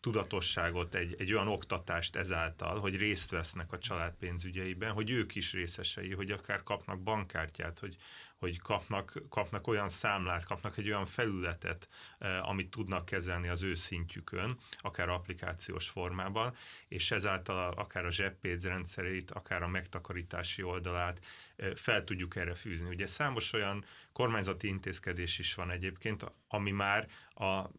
tudatosságot, 0.00 0.94
egy, 0.94 1.14
egy 1.18 1.32
olyan 1.32 1.48
oktatást 1.48 2.16
ezáltal, 2.16 2.78
hogy 2.80 2.96
részt 2.96 3.30
vesznek 3.30 3.72
a 3.72 3.78
család 3.78 4.14
pénzügyeiben, 4.14 4.92
hogy 4.92 5.10
ők 5.10 5.34
is 5.34 5.52
részesei, 5.52 6.12
hogy 6.12 6.30
akár 6.30 6.62
kapnak 6.62 7.02
bankkártyát, 7.02 7.78
hogy, 7.78 7.96
hogy 8.38 8.58
kapnak, 8.58 9.22
kapnak 9.28 9.66
olyan 9.66 9.88
számlát, 9.88 10.44
kapnak 10.44 10.76
egy 10.76 10.86
olyan 10.86 11.04
felületet, 11.04 11.88
eh, 12.18 12.48
amit 12.48 12.70
tudnak 12.70 13.04
kezelni 13.04 13.48
az 13.48 13.62
ő 13.62 13.74
szintjükön, 13.74 14.58
akár 14.78 15.08
applikációs 15.08 15.88
formában, 15.88 16.54
és 16.88 17.10
ezáltal 17.10 17.72
akár 17.72 18.04
a 18.04 18.10
zseppénz 18.10 18.64
rendszerét, 18.64 19.30
akár 19.30 19.62
a 19.62 19.68
megtakarítási 19.68 20.62
oldalát 20.62 21.20
eh, 21.56 21.70
fel 21.74 22.04
tudjuk 22.04 22.36
erre 22.36 22.54
fűzni. 22.54 22.88
Ugye 22.88 23.06
számos 23.06 23.52
olyan 23.52 23.84
kormányzati 24.12 24.68
intézkedés 24.68 25.38
is 25.38 25.54
van 25.54 25.70
egyébként, 25.70 26.32
ami 26.48 26.70
már 26.70 27.08
a 27.34 27.70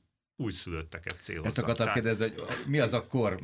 újszülötteket 0.42 1.16
célozza. 1.20 1.48
Ezt 1.48 1.58
akartam 1.58 1.86
Tehát... 1.86 2.02
kérdezni, 2.02 2.34
hogy 2.38 2.56
mi 2.66 2.80
az 2.80 2.94
a 2.94 3.08
kor? 3.08 3.40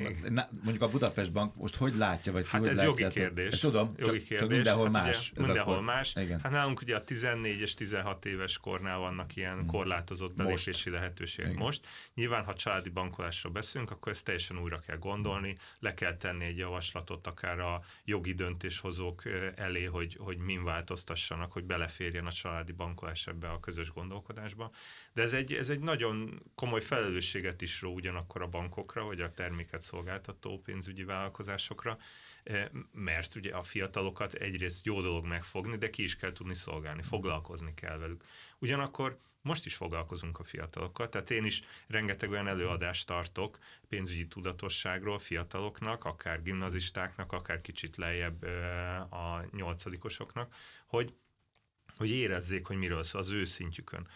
Mondjuk 0.61 0.81
a 0.81 0.89
Budapest 0.89 1.31
Bank 1.31 1.55
most 1.55 1.75
hogy 1.75 1.95
látja, 1.95 2.31
vagy 2.31 2.47
Hát 2.47 2.67
ez 2.67 2.81
jogi 2.81 3.07
kérdés. 3.07 3.51
Hát 3.51 3.59
tudom, 3.59 3.89
jogi 3.97 4.17
csak, 4.17 4.27
kérdés. 4.27 4.39
csak 4.39 4.49
mindenhol 4.49 4.91
hát 4.91 5.05
más. 5.05 5.31
Ugye, 5.31 5.45
mindenhol 5.45 5.81
más. 5.81 6.15
Igen. 6.15 6.39
Hát 6.43 6.51
nálunk 6.51 6.81
ugye 6.81 6.95
a 6.95 7.03
14 7.03 7.59
és 7.59 7.73
16 7.73 8.25
éves 8.25 8.57
kornál 8.57 8.97
vannak 8.97 9.35
ilyen 9.35 9.57
hmm. 9.57 9.65
korlátozott 9.65 10.35
belépési 10.35 10.69
most. 10.69 10.85
lehetőségek 10.89 11.51
Igen. 11.51 11.63
most. 11.63 11.87
Nyilván, 12.13 12.43
ha 12.43 12.53
családi 12.53 12.89
bankolásról 12.89 13.53
beszélünk, 13.53 13.91
akkor 13.91 14.11
ezt 14.11 14.25
teljesen 14.25 14.59
újra 14.59 14.79
kell 14.79 14.97
gondolni, 14.97 15.55
le 15.79 15.93
kell 15.93 16.17
tenni 16.17 16.45
egy 16.45 16.57
javaslatot 16.57 17.27
akár 17.27 17.59
a 17.59 17.81
jogi 18.05 18.33
döntéshozók 18.33 19.23
elé, 19.55 19.83
hogy, 19.83 20.17
hogy 20.19 20.37
min 20.37 20.63
változtassanak, 20.63 21.51
hogy 21.51 21.63
beleférjen 21.63 22.25
a 22.25 22.31
családi 22.31 22.71
bankolás 22.71 23.27
ebbe 23.27 23.49
a 23.49 23.59
közös 23.59 23.91
gondolkodásba. 23.91 24.71
De 25.13 25.21
ez 25.21 25.33
egy, 25.33 25.53
ez 25.53 25.69
egy 25.69 25.79
nagyon 25.79 26.41
komoly 26.55 26.81
felelősséget 26.87 27.61
is 27.61 27.81
ró 27.81 27.93
ugyanakkor 27.93 28.41
a 28.41 28.47
bankokra, 28.47 29.03
vagy 29.03 29.21
a 29.21 29.31
terméket 29.31 29.81
szolgáltató 29.81 30.59
pénzügyi 30.59 31.03
vállalkozásokra, 31.03 31.97
eh, 32.43 32.67
mert 32.91 33.35
ugye 33.35 33.55
a 33.55 33.61
fiatalokat 33.61 34.33
egyrészt 34.33 34.85
jó 34.85 35.01
dolog 35.01 35.25
megfogni, 35.25 35.77
de 35.77 35.89
ki 35.89 36.03
is 36.03 36.15
kell 36.15 36.31
tudni 36.31 36.53
szolgálni, 36.53 37.01
foglalkozni 37.01 37.73
kell 37.73 37.97
velük. 37.97 38.23
Ugyanakkor 38.59 39.17
most 39.41 39.65
is 39.65 39.75
foglalkozunk 39.75 40.39
a 40.39 40.43
fiatalokkal, 40.43 41.09
tehát 41.09 41.31
én 41.31 41.45
is 41.45 41.61
rengeteg 41.87 42.29
olyan 42.29 42.47
előadást 42.47 43.07
tartok 43.07 43.57
pénzügyi 43.87 44.27
tudatosságról 44.27 45.19
fiataloknak, 45.19 46.05
akár 46.05 46.41
gimnazistáknak, 46.41 47.31
akár 47.31 47.61
kicsit 47.61 47.95
lejjebb 47.95 48.43
eh, 48.43 49.13
a 49.13 49.45
nyolcadikosoknak, 49.51 50.55
hogy, 50.85 51.13
hogy 51.97 52.09
érezzék, 52.09 52.65
hogy 52.65 52.77
miről 52.77 53.03
szól 53.03 53.21
az 53.21 53.31
ő 53.31 53.43
szintjükön. 53.43 54.07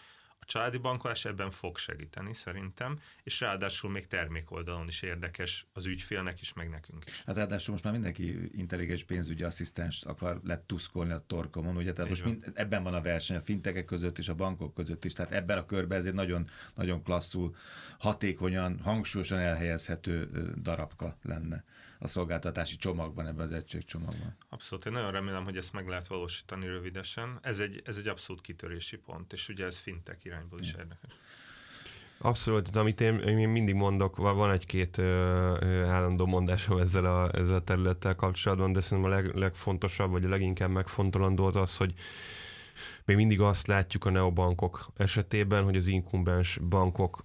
Családi 0.52 0.78
bankolás 0.78 1.26
ebben 1.26 1.50
fog 1.50 1.78
segíteni 1.78 2.34
szerintem, 2.34 3.00
és 3.24 3.40
ráadásul 3.40 3.92
még 3.92 4.08
termék 4.08 4.52
oldalon 4.52 4.88
is 4.88 5.02
érdekes 5.02 5.66
az 5.74 5.86
ügyfélnek 5.86 6.42
is, 6.42 6.54
meg 6.54 6.70
nekünk 6.70 7.04
is. 7.08 7.24
Hát 7.26 7.36
ráadásul 7.36 7.72
most 7.72 7.84
már 7.84 7.94
mindenki 7.94 8.50
intelligens 8.58 9.04
pénzügyi 9.04 9.44
asszisztens 9.44 10.04
akar 10.04 10.40
letuszkolni 10.44 11.12
a 11.12 11.24
torkomon, 11.28 11.76
ugye? 11.76 11.94
Tehát 11.94 12.10
most 12.10 12.24
mind, 12.24 12.52
ebben 12.54 12.84
van 12.84 12.94
a 12.94 13.02
verseny 13.02 13.38
a 13.38 13.42
fintekek 13.42 13.86
között 13.86 14.18
és 14.18 14.30
a 14.30 14.36
bankok 14.36 14.74
között 14.74 15.06
is, 15.06 15.14
tehát 15.14 15.32
ebben 15.32 15.58
a 15.58 15.66
körben 15.66 15.98
ez 15.98 16.06
egy 16.06 16.14
nagyon, 16.14 16.50
nagyon 16.76 17.04
klasszul, 17.04 17.56
hatékonyan, 18.00 18.80
hangsúlyosan 18.80 19.40
elhelyezhető 19.40 20.30
darabka 20.62 21.18
lenne 21.22 21.64
a 22.04 22.08
szolgáltatási 22.08 22.76
csomagban, 22.76 23.28
ebben 23.28 23.46
az 23.46 23.52
egységcsomagban. 23.52 24.36
Abszolút, 24.50 24.86
én 24.86 24.92
nagyon 24.92 25.12
remélem, 25.12 25.44
hogy 25.44 25.58
ezt 25.58 25.74
meg 25.74 25.88
lehet 25.88 26.08
valósítani 26.08 26.66
rövidesen. 26.66 27.40
Ez 27.42 27.60
egy, 27.60 27.82
ez 27.86 27.98
egy 27.98 28.08
abszolút 28.08 28.42
kitörési 28.42 28.98
pont, 28.98 29.34
és 29.34 29.50
ugye 29.50 29.66
ez 29.66 29.80
fintek 29.80 30.24
irányból 30.24 30.60
is 30.60 30.72
érdekes. 30.72 31.12
Abszolút, 32.18 32.76
amit 32.76 33.02
én, 33.02 33.20
én 33.20 33.50
mindig 33.50 33.76
mondok, 33.76 34.18
van 34.18 34.52
egy-két 34.52 34.98
ö, 34.98 35.04
ö, 35.60 35.84
állandó 35.84 36.26
mondásom 36.26 36.78
ezzel 36.78 37.06
a, 37.06 37.36
ezzel 37.36 37.56
a 37.56 37.64
területtel 37.64 38.16
kapcsolatban, 38.16 38.72
de 38.72 38.82
szerintem 38.82 39.12
a 39.12 39.16
leg, 39.16 39.36
legfontosabb, 39.36 40.12
vagy 40.12 40.26
a 40.26 40.30
leginkább 40.30 40.70
megfontolandó 40.70 41.46
az 41.46 41.56
az, 41.56 41.78
hogy 41.78 41.94
még 43.06 43.16
mindig 43.16 43.42
azt 43.42 43.68
látjuk 43.68 44.06
a 44.06 44.10
neobankok 44.10 44.92
esetében, 44.98 45.64
hogy 45.64 45.76
az 45.76 45.88
inkumbens 45.88 46.58
bankok 46.70 47.24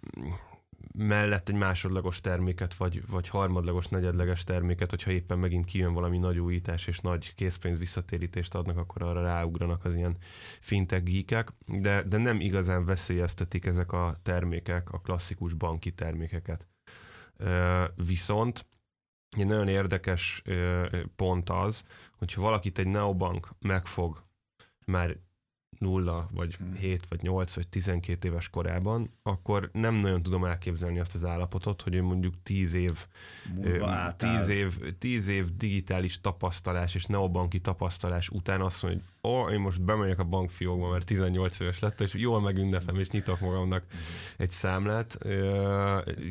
mellett 0.96 1.48
egy 1.48 1.54
másodlagos 1.54 2.20
terméket, 2.20 2.74
vagy, 2.74 3.06
vagy 3.06 3.28
harmadlagos, 3.28 3.86
negyedleges 3.86 4.44
terméket, 4.44 4.90
hogyha 4.90 5.10
éppen 5.10 5.38
megint 5.38 5.64
kijön 5.64 5.92
valami 5.92 6.18
nagy 6.18 6.38
újítás 6.38 6.86
és 6.86 7.00
nagy 7.00 7.34
készpénz 7.34 7.78
visszatérítést 7.78 8.54
adnak, 8.54 8.78
akkor 8.78 9.02
arra 9.02 9.22
ráugranak 9.22 9.84
az 9.84 9.94
ilyen 9.94 10.16
fintech 10.60 11.02
geekek, 11.02 11.52
de, 11.66 12.02
de 12.02 12.16
nem 12.16 12.40
igazán 12.40 12.84
veszélyeztetik 12.84 13.66
ezek 13.66 13.92
a 13.92 14.18
termékek 14.22 14.90
a 14.92 15.00
klasszikus 15.00 15.54
banki 15.54 15.92
termékeket. 15.92 16.68
Viszont 17.94 18.66
egy 19.36 19.46
nagyon 19.46 19.68
érdekes 19.68 20.42
pont 21.16 21.50
az, 21.50 21.84
hogyha 22.16 22.40
valakit 22.40 22.78
egy 22.78 22.86
neobank 22.86 23.48
megfog 23.60 24.24
már 24.86 25.16
nulla, 25.78 26.28
vagy 26.32 26.54
hmm. 26.54 26.74
7, 26.74 27.06
vagy 27.08 27.22
8, 27.22 27.54
vagy 27.54 27.68
12 27.68 28.28
éves 28.28 28.48
korában, 28.48 29.10
akkor 29.22 29.70
nem 29.72 29.94
nagyon 29.94 30.22
tudom 30.22 30.44
elképzelni 30.44 30.98
azt 30.98 31.14
az 31.14 31.24
állapotot, 31.24 31.82
hogy 31.82 31.94
ő 31.94 32.02
mondjuk 32.02 32.34
10 32.42 32.74
év, 32.74 33.06
10 34.16 34.48
év, 34.48 34.78
10 34.98 35.28
év 35.28 35.56
digitális 35.56 36.20
tapasztalás 36.20 36.94
és 36.94 37.04
neobanki 37.04 37.60
tapasztalás 37.60 38.28
után 38.28 38.60
azt 38.60 38.82
mondja, 38.82 39.02
hogy 39.20 39.30
ó, 39.32 39.40
oh, 39.40 39.52
én 39.52 39.60
most 39.60 39.82
bemegyek 39.82 40.18
a 40.18 40.24
bankfiókba, 40.24 40.90
mert 40.90 41.06
18 41.06 41.60
éves 41.60 41.78
lett, 41.78 42.00
és 42.00 42.14
jól 42.14 42.40
megünnepem, 42.40 42.96
és 42.96 43.10
nyitok 43.10 43.40
magamnak 43.40 43.84
hmm. 43.90 44.00
egy 44.36 44.50
számlát. 44.50 45.18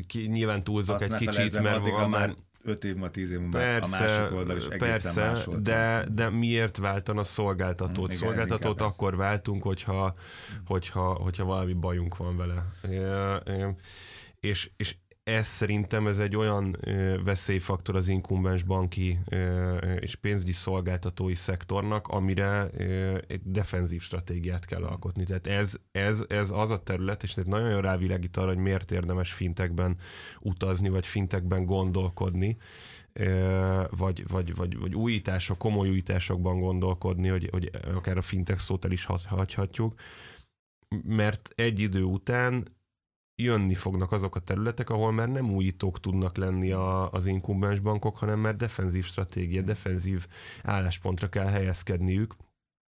Ki, 0.07 0.27
nyilván 0.27 0.63
túlzok 0.63 0.95
azt 0.95 1.03
egy 1.03 1.17
kicsit, 1.17 1.61
mert 1.61 1.89
van 1.89 2.09
már 2.09 2.35
öt 2.65 2.83
év 2.83 2.93
múlva, 2.93 3.09
tíz 3.09 3.31
év 3.31 3.39
múlva 3.39 3.57
persze, 3.57 3.97
a 3.97 4.07
másik 4.07 4.37
oldal 4.37 4.57
is 4.57 4.65
egészen 4.65 4.89
persze, 4.89 5.25
más 5.25 5.45
volt. 5.45 5.61
De, 5.61 6.05
de 6.11 6.29
miért 6.29 6.77
váltan 6.77 7.17
a 7.17 7.23
szolgáltatót? 7.23 8.07
Hmm, 8.07 8.17
szolgáltatót 8.17 8.81
akkor 8.81 9.11
ez. 9.13 9.19
váltunk, 9.19 9.63
hogyha, 9.63 10.13
hogyha, 10.65 11.13
hogyha 11.13 11.45
valami 11.45 11.73
bajunk 11.73 12.17
van 12.17 12.37
vele. 12.37 12.65
És, 14.39 14.69
és 14.77 14.95
ez 15.25 15.47
szerintem 15.47 16.07
ez 16.07 16.19
egy 16.19 16.35
olyan 16.35 16.77
veszélyfaktor 17.23 17.95
az 17.95 18.07
inkumbens 18.07 18.63
banki 18.63 19.19
és 19.99 20.15
pénzügyi 20.15 20.51
szolgáltatói 20.51 21.35
szektornak, 21.35 22.07
amire 22.07 22.69
egy 23.27 23.41
defenzív 23.43 24.01
stratégiát 24.01 24.65
kell 24.65 24.83
alkotni. 24.83 25.23
Tehát 25.23 25.47
ez, 25.47 25.75
ez, 25.91 26.23
ez 26.27 26.51
az 26.51 26.69
a 26.69 26.77
terület, 26.77 27.23
és 27.23 27.35
ez 27.35 27.45
nagyon 27.45 27.81
rávilágít 27.81 28.37
arra, 28.37 28.47
hogy 28.47 28.57
miért 28.57 28.91
érdemes 28.91 29.33
fintekben 29.33 29.97
utazni, 30.39 30.89
vagy 30.89 31.05
fintekben 31.05 31.65
gondolkodni, 31.65 32.57
vagy, 33.89 34.27
vagy, 34.27 34.55
vagy, 34.55 34.77
vagy 34.77 34.95
újítások, 34.95 35.57
komoly 35.57 35.89
újításokban 35.89 36.59
gondolkodni, 36.59 37.27
hogy, 37.27 37.49
hogy 37.51 37.69
akár 37.93 38.17
a 38.17 38.21
fintek 38.21 38.59
szót 38.59 38.85
el 38.85 38.91
is 38.91 39.05
hagyhatjuk, 39.05 39.93
mert 41.03 41.49
egy 41.55 41.79
idő 41.79 42.03
után 42.03 42.67
jönni 43.35 43.75
fognak 43.75 44.11
azok 44.11 44.35
a 44.35 44.39
területek, 44.39 44.89
ahol 44.89 45.11
már 45.11 45.29
nem 45.29 45.51
újítók 45.51 45.99
tudnak 45.99 46.37
lenni 46.37 46.71
a, 46.71 47.11
az 47.11 47.25
inkumbens 47.25 47.79
bankok, 47.79 48.17
hanem 48.17 48.39
már 48.39 48.55
defenzív 48.55 49.05
stratégia, 49.05 49.61
defenzív 49.61 50.27
álláspontra 50.63 51.29
kell 51.29 51.47
helyezkedniük, 51.47 52.35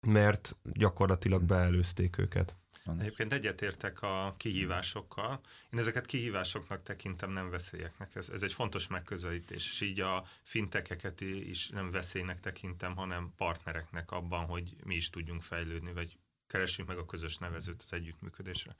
mert 0.08 0.58
gyakorlatilag 0.64 1.44
beelőzték 1.44 2.18
őket. 2.18 2.56
Egyébként 3.00 3.34
egyetértek 3.34 4.02
a 4.02 4.36
kihívásokkal. 4.38 5.40
Én 5.72 5.80
ezeket 5.80 6.06
kihívásoknak 6.06 6.84
tekintem, 6.84 7.32
nem 7.32 7.50
veszélyeknek. 7.50 8.16
Ez, 8.16 8.30
ez 8.30 8.42
egy 8.42 8.54
fontos 8.54 8.88
megközelítés, 8.88 9.66
és 9.66 9.82
így 9.82 10.00
a 10.00 10.26
fintekeket 10.44 11.22
is 11.22 11.70
nem 11.70 11.92
veszélynek 11.92 12.40
tekintem, 12.40 12.96
hanem 12.96 13.34
partnereknek 13.38 14.12
abban, 14.12 14.46
hogy 14.46 14.76
mi 14.84 14.96
is 14.96 15.10
tudjunk 15.10 15.42
fejlődni, 15.42 15.94
vagy 15.94 16.18
keressünk 16.48 16.88
meg 16.88 16.98
a 16.98 17.06
közös 17.06 17.38
nevezőt 17.38 17.82
az 17.82 17.94
együttműködésre. 17.94 18.76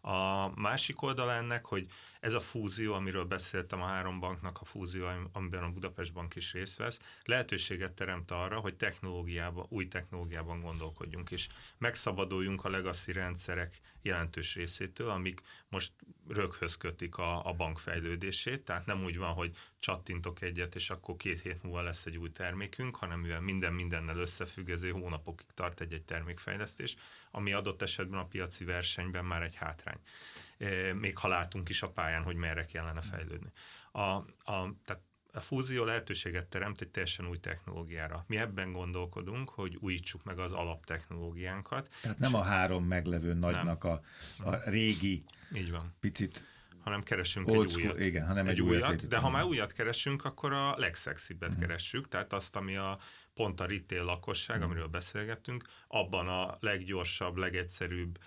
A 0.00 0.48
másik 0.60 1.02
oldala 1.02 1.32
ennek, 1.32 1.64
hogy 1.66 1.86
ez 2.20 2.32
a 2.32 2.40
fúzió, 2.40 2.94
amiről 2.94 3.24
beszéltem, 3.24 3.82
a 3.82 3.86
három 3.86 4.20
banknak 4.20 4.58
a 4.60 4.64
fúzió, 4.64 5.06
amiben 5.32 5.62
a 5.62 5.70
Budapest 5.70 6.12
Bank 6.12 6.34
is 6.34 6.52
részt 6.52 6.76
vesz, 6.76 7.00
lehetőséget 7.24 7.92
teremt 7.92 8.30
arra, 8.30 8.58
hogy 8.58 8.76
technológiában, 8.76 9.66
új 9.68 9.88
technológiában 9.88 10.60
gondolkodjunk, 10.60 11.30
és 11.30 11.48
megszabaduljunk 11.78 12.64
a 12.64 12.68
legacy 12.68 13.12
rendszerek 13.12 13.80
jelentős 14.02 14.54
részétől, 14.54 15.08
amik 15.08 15.42
most 15.68 15.92
röghöz 16.28 16.76
kötik 16.76 17.16
a, 17.16 17.46
a 17.46 17.52
bank 17.52 17.78
fejlődését, 17.78 18.64
tehát 18.64 18.86
nem 18.86 19.04
úgy 19.04 19.18
van, 19.18 19.32
hogy 19.32 19.56
csattintok 19.78 20.42
egyet, 20.42 20.74
és 20.74 20.90
akkor 20.90 21.16
két 21.16 21.40
hét 21.40 21.62
múlva 21.62 21.82
lesz 21.82 22.06
egy 22.06 22.16
új 22.16 22.30
termékünk, 22.30 22.96
hanem 22.96 23.20
mivel 23.20 23.40
minden 23.40 23.72
mindennel 23.72 24.16
összefügg, 24.16 24.92
hónapokig 24.92 25.46
tart 25.54 25.80
egy-egy 25.80 26.04
termékfejlesztés, 26.04 26.96
ami 27.30 27.52
adott 27.52 27.82
esetben 27.82 28.20
a 28.20 28.26
piaci 28.26 28.64
versenyben 28.64 29.24
már 29.24 29.42
egy 29.42 29.54
hátrány. 29.54 29.98
Még 30.94 31.18
ha 31.18 31.28
látunk 31.28 31.68
is 31.68 31.82
a 31.82 31.90
pályán, 31.90 32.22
hogy 32.22 32.36
merre 32.36 32.64
kellene 32.64 33.00
fejlődni. 33.00 33.52
A, 33.92 34.00
a, 34.00 34.74
tehát 34.84 35.02
a 35.32 35.40
fúzió 35.40 35.84
lehetőséget 35.84 36.46
teremt 36.46 36.80
egy 36.80 36.88
teljesen 36.88 37.28
új 37.28 37.38
technológiára. 37.38 38.24
Mi 38.26 38.36
ebben 38.36 38.72
gondolkodunk, 38.72 39.50
hogy 39.50 39.76
újítsuk 39.80 40.24
meg 40.24 40.38
az 40.38 40.52
alaptechnológiánkat. 40.52 41.88
Tehát 42.02 42.18
nem 42.18 42.34
a 42.34 42.42
három 42.42 42.84
meglevő 42.84 43.34
nagynak 43.34 43.84
a, 43.84 44.02
a 44.44 44.70
régi, 44.70 45.24
Így 45.54 45.70
van. 45.70 45.94
picit 46.00 46.44
hanem 46.82 47.02
keresünk 47.02 47.48
Old 47.48 47.64
egy 47.64 47.70
school, 47.70 47.84
újat. 47.86 48.00
igen, 48.00 48.26
hanem 48.26 48.46
egy, 48.46 48.52
egy 48.52 48.60
újat, 48.62 48.88
újat 48.88 49.06
de 49.06 49.16
ha 49.18 49.30
már 49.30 49.44
újat 49.44 49.72
keresünk, 49.72 50.24
akkor 50.24 50.52
a 50.52 50.74
legszexibbet 50.78 51.50
Mhm. 51.50 51.60
keressük, 51.60 52.08
tehát 52.08 52.32
azt, 52.32 52.56
ami 52.56 52.76
a 52.76 52.98
pont 53.34 53.60
a 53.60 53.66
retail 53.66 54.04
lakosság, 54.04 54.56
Mhm. 54.58 54.64
amiről 54.66 54.86
beszélgettünk, 54.86 55.64
abban 55.88 56.28
a 56.28 56.56
leggyorsabb, 56.60 57.36
legegyszerűbb, 57.36 58.18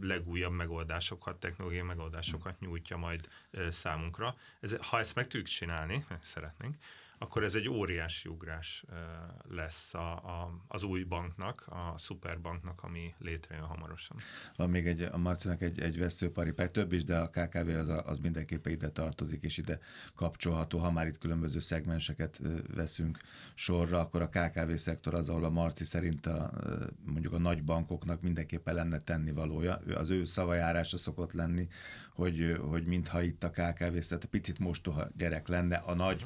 legújabb 0.00 0.52
megoldásokat, 0.52 1.40
technológiai 1.40 1.82
megoldásokat 1.82 2.60
nyújtja 2.60 2.96
majd 2.96 3.28
számunkra. 3.68 4.34
Ez, 4.60 4.76
ha 4.80 4.98
ezt 4.98 5.14
meg 5.14 5.26
tudjuk 5.26 5.46
csinálni, 5.48 6.04
szeretnénk, 6.20 6.76
akkor 7.22 7.44
ez 7.44 7.54
egy 7.54 7.68
óriási 7.68 8.28
ugrás 8.28 8.84
lesz 9.48 9.94
a, 9.94 10.12
a, 10.12 10.62
az 10.68 10.82
új 10.82 11.02
banknak, 11.02 11.64
a 11.68 11.98
szuperbanknak, 11.98 12.82
ami 12.82 13.14
létrejön 13.18 13.64
hamarosan. 13.64 14.16
Van 14.56 14.70
még 14.70 14.86
egy, 14.86 15.02
a 15.02 15.18
Marcinak 15.18 15.62
egy, 15.62 15.80
egy 15.80 15.98
veszőparipák, 15.98 16.70
több 16.70 16.92
is, 16.92 17.04
de 17.04 17.18
a 17.18 17.28
KKV 17.28 17.68
az, 17.68 17.88
a, 17.88 18.06
az 18.06 18.18
mindenképpen 18.18 18.72
ide 18.72 18.88
tartozik, 18.88 19.42
és 19.42 19.58
ide 19.58 19.78
kapcsolható. 20.14 20.78
Ha 20.78 20.90
már 20.90 21.06
itt 21.06 21.18
különböző 21.18 21.58
szegmenseket 21.58 22.40
veszünk 22.74 23.18
sorra, 23.54 24.00
akkor 24.00 24.22
a 24.22 24.28
KKV 24.28 24.72
szektor 24.72 25.14
az, 25.14 25.28
ahol 25.28 25.44
a 25.44 25.50
Marci 25.50 25.84
szerint 25.84 26.26
a, 26.26 26.50
mondjuk 27.04 27.32
a 27.32 27.38
nagy 27.38 27.64
bankoknak 27.64 28.20
mindenképpen 28.20 28.74
lenne 28.74 28.98
tennivalója. 28.98 29.80
Az 29.94 30.10
ő 30.10 30.24
szavajárása 30.24 30.96
szokott 30.96 31.32
lenni, 31.32 31.68
hogy, 32.14 32.56
hogy 32.68 32.84
mintha 32.84 33.22
itt 33.22 33.44
a 33.44 33.50
KKV, 33.50 33.98
tehát 34.08 34.24
picit 34.30 34.58
mostoha 34.58 35.08
gyerek 35.16 35.48
lenne 35.48 35.76
a 35.76 35.94
nagy 35.94 36.24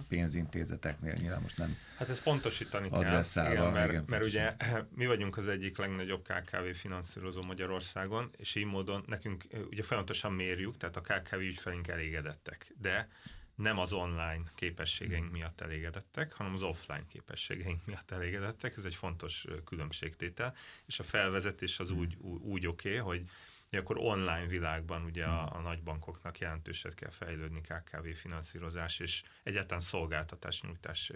pénzintézeteknél. 0.86 1.22
Nyilván 1.22 1.42
most 1.42 1.58
nem 1.58 1.76
Hát 1.96 2.08
ezt 2.08 2.22
pontosítani 2.22 2.90
kell, 2.90 3.00
igen, 3.00 3.72
mert, 3.72 3.90
igen, 3.90 4.04
mert 4.08 4.24
ugye 4.24 4.56
mi 4.94 5.06
vagyunk 5.06 5.36
az 5.36 5.48
egyik 5.48 5.78
legnagyobb 5.78 6.22
KKV 6.22 6.70
finanszírozó 6.72 7.42
Magyarországon, 7.42 8.30
és 8.36 8.54
így 8.54 8.64
módon 8.64 9.04
nekünk 9.06 9.44
ugye 9.70 9.82
folyamatosan 9.82 10.32
mérjük, 10.32 10.76
tehát 10.76 10.96
a 10.96 11.00
KKV 11.00 11.38
ügyfeleink 11.38 11.88
elégedettek, 11.88 12.74
de 12.78 13.08
nem 13.54 13.78
az 13.78 13.92
online 13.92 14.42
képességeink 14.54 15.32
miatt 15.32 15.60
elégedettek, 15.60 16.32
hanem 16.32 16.54
az 16.54 16.62
offline 16.62 17.04
képességeink 17.08 17.86
miatt 17.86 18.10
elégedettek. 18.10 18.76
Ez 18.76 18.84
egy 18.84 18.94
fontos 18.94 19.46
különbségtétel, 19.64 20.54
és 20.86 20.98
a 20.98 21.02
felvezetés 21.02 21.78
az 21.78 21.90
úgy, 21.90 22.16
ú- 22.18 22.42
úgy 22.42 22.66
oké, 22.66 22.88
okay, 22.88 23.00
hogy 23.00 23.22
hogy 23.70 23.78
akkor 23.78 23.96
online 23.98 24.46
világban 24.46 25.04
ugye 25.04 25.24
a, 25.24 25.56
a 25.56 25.60
nagybankoknak 25.60 26.38
jelentőset 26.38 26.94
kell 26.94 27.10
fejlődni 27.10 27.60
KKV 27.60 28.08
finanszírozás 28.14 28.98
és 28.98 29.22
egyáltalán 29.42 29.80
szolgáltatás 29.82 30.62
nyújtás 30.62 31.12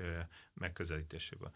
megközelítéséből. 0.55 1.53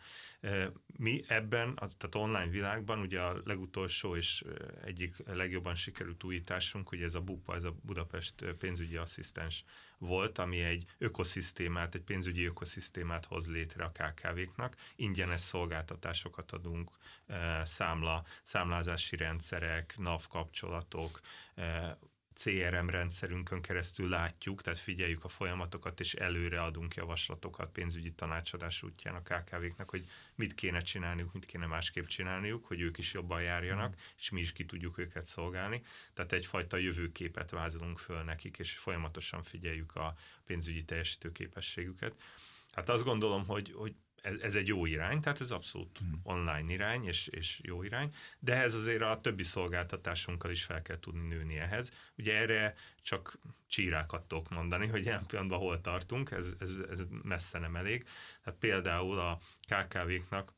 Mi 0.97 1.21
ebben, 1.27 1.69
a, 1.69 1.87
tehát 1.97 2.15
online 2.15 2.51
világban 2.51 3.01
ugye 3.01 3.21
a 3.21 3.41
legutolsó 3.45 4.17
és 4.17 4.45
egyik 4.85 5.15
legjobban 5.27 5.75
sikerült 5.75 6.25
újításunk, 6.25 6.93
ugye 6.93 7.05
ez 7.05 7.15
a 7.15 7.21
BUPA, 7.21 7.55
ez 7.55 7.65
a 7.65 7.75
Budapest 7.83 8.45
pénzügyi 8.59 8.97
asszisztens 8.97 9.65
volt, 9.99 10.39
ami 10.39 10.63
egy 10.63 10.85
ökoszisztémát, 10.99 11.95
egy 11.95 12.03
pénzügyi 12.03 12.45
ökoszisztémát 12.45 13.25
hoz 13.25 13.49
létre 13.49 13.85
a 13.85 13.93
KKV-knak. 13.93 14.77
Ingyenes 14.97 15.41
szolgáltatásokat 15.41 16.53
adunk, 16.53 16.91
eh, 17.27 17.65
számla, 17.65 18.25
számlázási 18.43 19.17
rendszerek, 19.17 19.95
NAV 19.99 20.27
kapcsolatok, 20.29 21.21
eh, 21.55 21.91
CRM 22.35 22.89
rendszerünkön 22.89 23.61
keresztül 23.63 24.09
látjuk, 24.09 24.63
tehát 24.63 24.79
figyeljük 24.79 25.25
a 25.25 25.29
folyamatokat, 25.29 26.01
és 26.01 26.15
előre 26.15 26.63
adunk 26.63 26.95
javaslatokat 26.95 27.71
pénzügyi 27.71 28.13
tanácsadás 28.13 28.83
útján 28.83 29.15
a 29.15 29.23
KKV-knak, 29.23 29.91
hogy 29.91 30.07
mit 30.35 30.55
kéne 30.55 30.81
csinálniuk, 30.81 31.33
mit 31.33 31.47
kéne 31.47 31.67
másképp 31.67 32.07
csinálniuk, 32.07 32.67
hogy 32.67 32.81
ők 32.81 32.99
is 32.99 33.13
jobban 33.13 33.43
járjanak, 33.43 33.95
és 34.19 34.31
mi 34.31 34.41
is 34.41 34.53
ki 34.53 34.65
tudjuk 34.65 34.99
őket 34.99 35.27
szolgálni. 35.27 35.83
Tehát 36.13 36.33
egyfajta 36.33 36.77
jövőképet 36.77 37.51
vázolunk 37.51 37.99
föl 37.99 38.23
nekik, 38.23 38.59
és 38.59 38.73
folyamatosan 38.73 39.43
figyeljük 39.43 39.95
a 39.95 40.15
pénzügyi 40.45 40.85
teljesítő 40.85 41.33
képességüket. 41.33 42.15
Hát 42.73 42.89
azt 42.89 43.05
gondolom, 43.05 43.47
hogy, 43.47 43.73
hogy 43.77 43.95
ez, 44.25 44.37
ez 44.41 44.55
egy 44.55 44.69
jó 44.69 44.87
irány, 44.87 45.21
tehát 45.21 45.41
ez 45.41 45.51
abszolút 45.51 45.99
hmm. 45.99 46.21
online 46.23 46.73
irány, 46.73 47.05
és, 47.05 47.27
és 47.27 47.61
jó 47.63 47.83
irány, 47.83 48.13
de 48.39 48.63
ez 48.63 48.75
azért 48.75 49.03
a 49.03 49.21
többi 49.21 49.43
szolgáltatásunkkal 49.43 50.51
is 50.51 50.65
fel 50.65 50.83
kell 50.83 50.99
tudni 50.99 51.27
nőni 51.29 51.59
ehhez. 51.59 51.93
Ugye 52.19 52.37
erre 52.37 52.75
csak 53.03 53.39
csírákat 53.67 54.23
tudok 54.23 54.49
mondani, 54.49 54.87
hogy 54.87 55.05
ilyen 55.05 55.27
pillanatban 55.27 55.59
hol 55.59 55.81
tartunk, 55.81 56.31
ez, 56.31 56.55
ez, 56.59 56.77
ez 56.91 57.05
messze 57.23 57.59
nem 57.59 57.77
elég. 57.77 58.05
Tehát 58.43 58.59
például 58.59 59.19
a 59.19 59.39
KKV-knak 59.61 60.53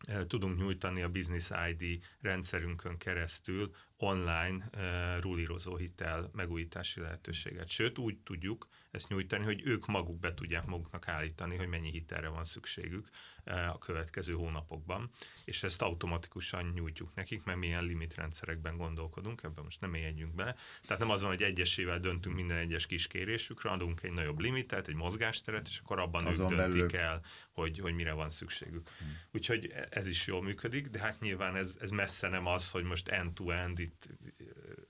eh, 0.00 0.24
tudunk 0.24 0.58
nyújtani 0.58 1.02
a 1.02 1.08
Business 1.08 1.50
ID 1.70 2.04
rendszerünkön 2.20 2.98
keresztül 2.98 3.74
online 3.98 4.70
uh, 4.74 5.22
rulírozó 5.22 5.76
hitel 5.76 6.30
megújítási 6.32 7.00
lehetőséget. 7.00 7.68
Sőt, 7.68 7.98
úgy 7.98 8.18
tudjuk 8.18 8.68
ezt 8.90 9.08
nyújtani, 9.08 9.44
hogy 9.44 9.62
ők 9.64 9.86
maguk 9.86 10.20
be 10.20 10.34
tudják 10.34 10.66
maguknak 10.66 11.08
állítani, 11.08 11.56
hogy 11.56 11.68
mennyi 11.68 11.90
hitelre 11.90 12.28
van 12.28 12.44
szükségük 12.44 13.08
uh, 13.46 13.74
a 13.74 13.78
következő 13.78 14.32
hónapokban, 14.32 15.10
és 15.44 15.62
ezt 15.62 15.82
automatikusan 15.82 16.72
nyújtjuk 16.74 17.14
nekik, 17.14 17.44
mert 17.44 17.58
milyen 17.58 17.84
limitrendszerekben 17.84 18.76
gondolkodunk, 18.76 19.42
ebben 19.42 19.64
most 19.64 19.80
nem 19.80 19.94
éljegyünk 19.94 20.34
bele. 20.34 20.56
Tehát 20.82 20.98
nem 20.98 21.10
az 21.10 21.20
van, 21.20 21.30
hogy 21.30 21.42
egyesével 21.42 21.98
döntünk 21.98 22.34
minden 22.34 22.56
egyes 22.56 22.86
kiskérésükre, 22.86 23.70
adunk 23.70 24.02
egy 24.02 24.12
nagyobb 24.12 24.40
limitet, 24.40 24.88
egy 24.88 24.94
mozgásteret, 24.94 25.66
és 25.68 25.78
akkor 25.78 25.98
abban 25.98 26.26
Azon 26.26 26.52
ők 26.52 26.58
döntik 26.58 26.80
belül- 26.80 26.94
el, 26.94 27.22
hogy, 27.52 27.78
hogy 27.78 27.94
mire 27.94 28.12
van 28.12 28.30
szükségük. 28.30 28.88
Hmm. 28.98 29.18
Úgyhogy 29.32 29.72
ez 29.90 30.06
is 30.06 30.26
jól 30.26 30.42
működik, 30.42 30.86
de 30.86 30.98
hát 30.98 31.20
nyilván 31.20 31.56
ez, 31.56 31.76
ez 31.80 31.90
messze 31.90 32.28
nem 32.28 32.46
az, 32.46 32.70
hogy 32.70 32.84
most 32.84 33.08
end-to-end 33.08 33.78
itt 33.86 34.08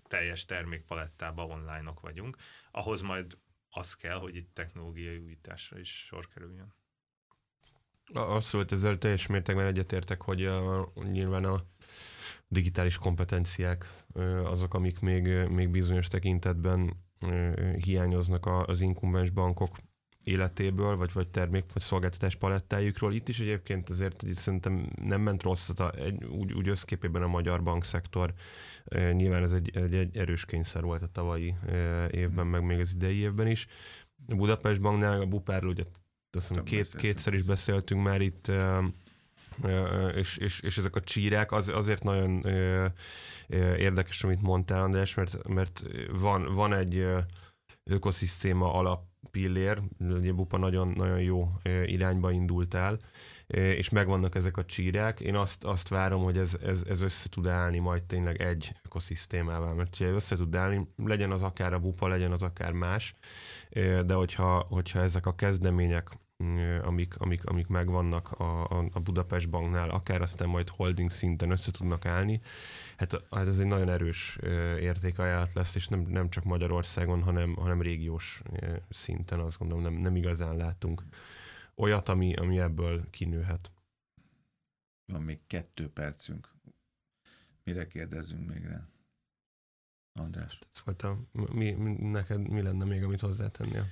teljes 0.08 0.44
termékpalettában 0.44 1.50
online-ok 1.50 2.00
vagyunk. 2.00 2.36
Ahhoz 2.70 3.00
majd 3.00 3.38
az 3.70 3.94
kell, 3.94 4.18
hogy 4.18 4.36
itt 4.36 4.54
technológiai 4.54 5.18
újításra 5.18 5.78
is 5.78 6.04
sor 6.04 6.28
kerüljön. 6.28 6.74
Abszolút 8.12 8.72
ezzel 8.72 8.98
teljes 8.98 9.26
mértékben 9.26 9.66
egyetértek, 9.66 10.22
hogy 10.22 10.44
a, 10.44 10.88
nyilván 11.10 11.44
a 11.44 11.62
digitális 12.48 12.98
kompetenciák 12.98 14.04
azok, 14.44 14.74
amik 14.74 14.98
még, 14.98 15.48
még 15.48 15.70
bizonyos 15.70 16.06
tekintetben 16.06 17.04
hiányoznak 17.84 18.46
az 18.46 18.80
inkumbens 18.80 19.30
bankok 19.30 19.76
életéből, 20.26 20.96
vagy, 20.96 21.12
vagy 21.12 21.28
termék, 21.28 21.64
vagy 21.72 21.82
szolgáltatás 21.82 22.34
palettájukról. 22.34 23.14
Itt 23.14 23.28
is 23.28 23.40
egyébként 23.40 23.90
azért 23.90 24.22
így 24.22 24.34
szerintem 24.34 24.90
nem 25.02 25.20
ment 25.20 25.42
rosszat, 25.42 25.80
a, 25.80 25.92
egy, 25.92 26.24
úgy, 26.24 26.52
úgy 26.52 26.68
összképében 26.68 27.22
a 27.22 27.26
magyar 27.26 27.62
bankszektor. 27.62 28.32
E, 28.84 29.12
nyilván 29.12 29.42
ez 29.42 29.52
egy, 29.52 29.70
egy, 29.74 29.94
egy 29.94 30.16
erős 30.16 30.44
kényszer 30.44 30.82
volt 30.82 31.02
a 31.02 31.08
tavalyi 31.12 31.54
e, 31.66 32.08
évben, 32.10 32.46
meg 32.46 32.64
még 32.64 32.80
az 32.80 32.94
idei 32.94 33.16
évben 33.16 33.46
is. 33.46 33.66
A 34.28 34.34
Budapest 34.34 34.80
Banknál, 34.80 35.20
a 35.20 35.26
Bupárról 35.26 35.70
ugye 35.70 35.84
azt 36.30 36.48
hiszem, 36.48 36.64
két, 36.64 36.96
kétszer 36.96 37.34
is 37.34 37.42
beszéltünk 37.42 38.02
már 38.02 38.20
itt, 38.20 38.48
e, 38.48 38.82
és, 40.14 40.36
és, 40.36 40.60
és 40.60 40.78
ezek 40.78 40.96
a 40.96 41.00
csírák 41.00 41.52
az, 41.52 41.68
azért 41.68 42.02
nagyon 42.02 42.44
érdekes, 43.76 44.24
amit 44.24 44.42
mondtál, 44.42 44.82
András, 44.82 45.14
mert, 45.14 45.48
mert 45.48 45.82
van, 46.10 46.54
van 46.54 46.72
egy 46.72 47.06
ökoszisztéma 47.84 48.74
alap 48.74 49.04
pillér, 49.30 49.82
Bupa 50.34 50.56
nagyon, 50.56 50.88
nagyon 50.88 51.20
jó 51.20 51.52
irányba 51.84 52.30
indult 52.30 52.74
el, 52.74 52.98
és 53.46 53.88
megvannak 53.88 54.34
ezek 54.34 54.56
a 54.56 54.64
csírák. 54.64 55.20
Én 55.20 55.34
azt, 55.34 55.64
azt 55.64 55.88
várom, 55.88 56.22
hogy 56.22 56.38
ez, 56.38 56.56
ez, 56.62 56.84
ez 56.88 57.02
össze 57.02 57.28
tud 57.28 57.46
állni 57.46 57.78
majd 57.78 58.02
tényleg 58.02 58.42
egy 58.42 58.72
ökoszisztémával, 58.84 59.74
mert 59.74 59.96
ha 59.96 60.04
össze 60.04 60.36
tud 60.36 60.56
állni, 60.56 60.88
legyen 60.96 61.30
az 61.30 61.42
akár 61.42 61.72
a 61.72 61.78
Bupa, 61.78 62.08
legyen 62.08 62.32
az 62.32 62.42
akár 62.42 62.72
más, 62.72 63.14
de 64.06 64.14
hogyha, 64.14 64.66
hogyha 64.68 65.00
ezek 65.00 65.26
a 65.26 65.34
kezdemények 65.34 66.08
amik, 66.82 67.16
amik, 67.16 67.44
amik 67.44 67.66
megvannak 67.66 68.30
a, 68.30 68.70
a, 68.70 68.88
a 68.92 69.00
Budapest 69.00 69.50
Banknál, 69.50 69.90
akár 69.90 70.22
aztán 70.22 70.48
majd 70.48 70.68
holding 70.68 71.10
szinten 71.10 71.50
össze 71.50 71.70
tudnak 71.70 72.04
állni, 72.04 72.40
hát, 72.96 73.24
hát 73.30 73.46
ez 73.46 73.58
egy 73.58 73.66
nagyon 73.66 73.88
erős 73.88 74.38
értékajánlat 74.80 75.52
lesz, 75.52 75.74
és 75.74 75.88
nem, 75.88 76.00
nem 76.00 76.30
csak 76.30 76.44
Magyarországon, 76.44 77.22
hanem, 77.22 77.54
hanem 77.54 77.82
régiós 77.82 78.42
szinten 78.90 79.40
azt 79.40 79.58
gondolom 79.58 79.82
nem, 79.82 79.92
nem 79.92 80.16
igazán 80.16 80.56
látunk 80.56 81.02
olyat, 81.74 82.08
ami, 82.08 82.34
ami 82.34 82.58
ebből 82.58 83.10
kinőhet. 83.10 83.70
Van 85.12 85.22
még 85.22 85.38
kettő 85.46 85.88
percünk. 85.88 86.54
Mire 87.64 87.86
kérdezzünk 87.86 88.48
még 88.48 88.64
rá? 88.64 88.88
András. 90.14 90.58
Ez 90.74 90.82
volt 90.84 91.02
a, 91.02 91.18
mi, 91.52 91.70
neked 92.00 92.48
mi 92.48 92.62
lenne 92.62 92.84
még, 92.84 93.02
amit 93.02 93.20
hozzátennél? 93.20 93.86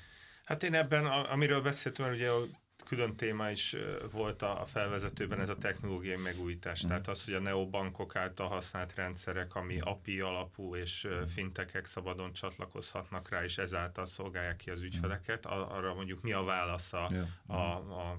Hát 0.45 0.63
én 0.63 0.75
ebben, 0.75 1.07
amiről 1.07 1.63
beszéltem, 1.63 2.13
ugye 2.13 2.31
a 2.31 2.47
külön 2.85 3.17
téma 3.17 3.51
is 3.51 3.77
volt 4.11 4.43
a 4.43 4.65
felvezetőben 4.67 5.41
ez 5.41 5.49
a 5.49 5.57
technológiai 5.57 6.17
megújítás. 6.17 6.85
Mm. 6.85 6.89
Tehát 6.89 7.09
az, 7.09 7.25
hogy 7.25 7.35
a 7.35 7.41
neobankok 7.41 8.17
által 8.17 8.49
használt 8.49 8.95
rendszerek, 8.95 9.55
ami 9.55 9.81
API 9.81 10.21
alapú 10.21 10.77
és 10.77 11.07
mm. 11.09 11.23
fintekek 11.23 11.87
szabadon 11.87 12.33
csatlakozhatnak 12.33 13.29
rá, 13.29 13.45
és 13.45 13.59
ezáltal 13.59 14.07
szolgálják 14.07 14.57
ki 14.57 14.71
az 14.71 14.81
ügyfeleket, 14.81 15.47
arra 15.47 15.95
mondjuk 15.95 16.21
mi 16.21 16.33
a 16.33 16.43
válasz 16.43 16.93
a, 16.93 17.11
yeah. 17.11 17.27
a, 17.47 17.77
a 18.11 18.19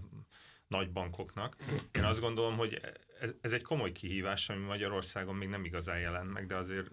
nagy 0.68 0.92
bankoknak. 0.92 1.56
Én 1.92 2.04
azt 2.04 2.20
gondolom, 2.20 2.58
hogy 2.58 2.82
ez, 3.20 3.34
ez 3.42 3.54
egy 3.54 3.62
komoly 3.62 3.92
kihívás, 3.92 4.50
ami 4.50 4.66
Magyarországon 4.66 5.36
még 5.36 5.50
nem 5.50 5.66
igazán 5.66 6.00
jelent 6.00 6.34
meg, 6.34 6.46
de 6.46 6.56
azért 6.56 6.88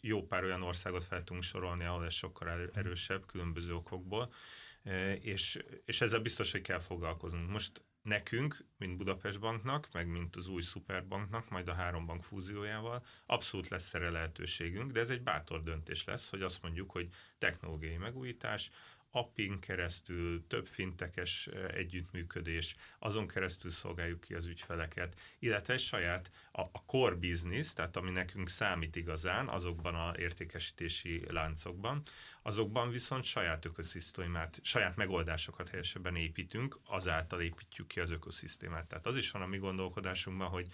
jó 0.00 0.22
pár 0.22 0.44
olyan 0.44 0.62
országot 0.62 1.04
fel 1.04 1.24
tudunk 1.24 1.42
sorolni, 1.42 1.84
ahol 1.84 2.04
ez 2.04 2.14
sokkal 2.14 2.70
erősebb 2.74 3.26
különböző 3.26 3.74
okokból 3.74 4.32
és, 5.20 5.58
és 5.84 6.00
ezzel 6.00 6.20
biztos, 6.20 6.52
hogy 6.52 6.60
kell 6.60 6.78
foglalkoznunk. 6.78 7.50
Most 7.50 7.82
nekünk, 8.02 8.64
mint 8.76 8.96
Budapest 8.96 9.40
Banknak, 9.40 9.88
meg 9.92 10.08
mint 10.08 10.36
az 10.36 10.48
új 10.48 10.62
Superbanknak, 10.62 11.50
majd 11.50 11.68
a 11.68 11.74
három 11.74 12.06
bank 12.06 12.24
fúziójával, 12.24 13.04
abszolút 13.26 13.68
lesz 13.68 13.94
erre 13.94 14.10
lehetőségünk, 14.10 14.92
de 14.92 15.00
ez 15.00 15.10
egy 15.10 15.22
bátor 15.22 15.62
döntés 15.62 16.04
lesz, 16.04 16.30
hogy 16.30 16.42
azt 16.42 16.62
mondjuk, 16.62 16.90
hogy 16.90 17.08
technológiai 17.38 17.96
megújítás, 17.96 18.70
appin 19.10 19.60
keresztül, 19.60 20.46
több 20.46 20.66
fintekes 20.66 21.46
együttműködés, 21.74 22.76
azon 22.98 23.26
keresztül 23.26 23.70
szolgáljuk 23.70 24.20
ki 24.20 24.34
az 24.34 24.46
ügyfeleket, 24.46 25.20
illetve 25.38 25.72
egy 25.72 25.80
saját, 25.80 26.30
a, 26.52 26.60
a 26.60 26.84
core 26.86 27.14
business, 27.14 27.72
tehát 27.72 27.96
ami 27.96 28.10
nekünk 28.10 28.48
számít 28.48 28.96
igazán, 28.96 29.48
azokban 29.48 29.94
a 29.94 30.12
értékesítési 30.16 31.24
láncokban, 31.28 32.02
azokban 32.42 32.90
viszont 32.90 33.24
saját 33.24 33.64
ökoszisztémát, 33.64 34.58
saját 34.62 34.96
megoldásokat 34.96 35.68
helyesebben 35.68 36.16
építünk, 36.16 36.78
azáltal 36.84 37.40
építjük 37.40 37.86
ki 37.86 38.00
az 38.00 38.10
ökoszisztémát. 38.10 38.86
Tehát 38.86 39.06
az 39.06 39.16
is 39.16 39.30
van 39.30 39.42
a 39.42 39.46
mi 39.46 39.58
gondolkodásunkban, 39.58 40.48
hogy 40.48 40.68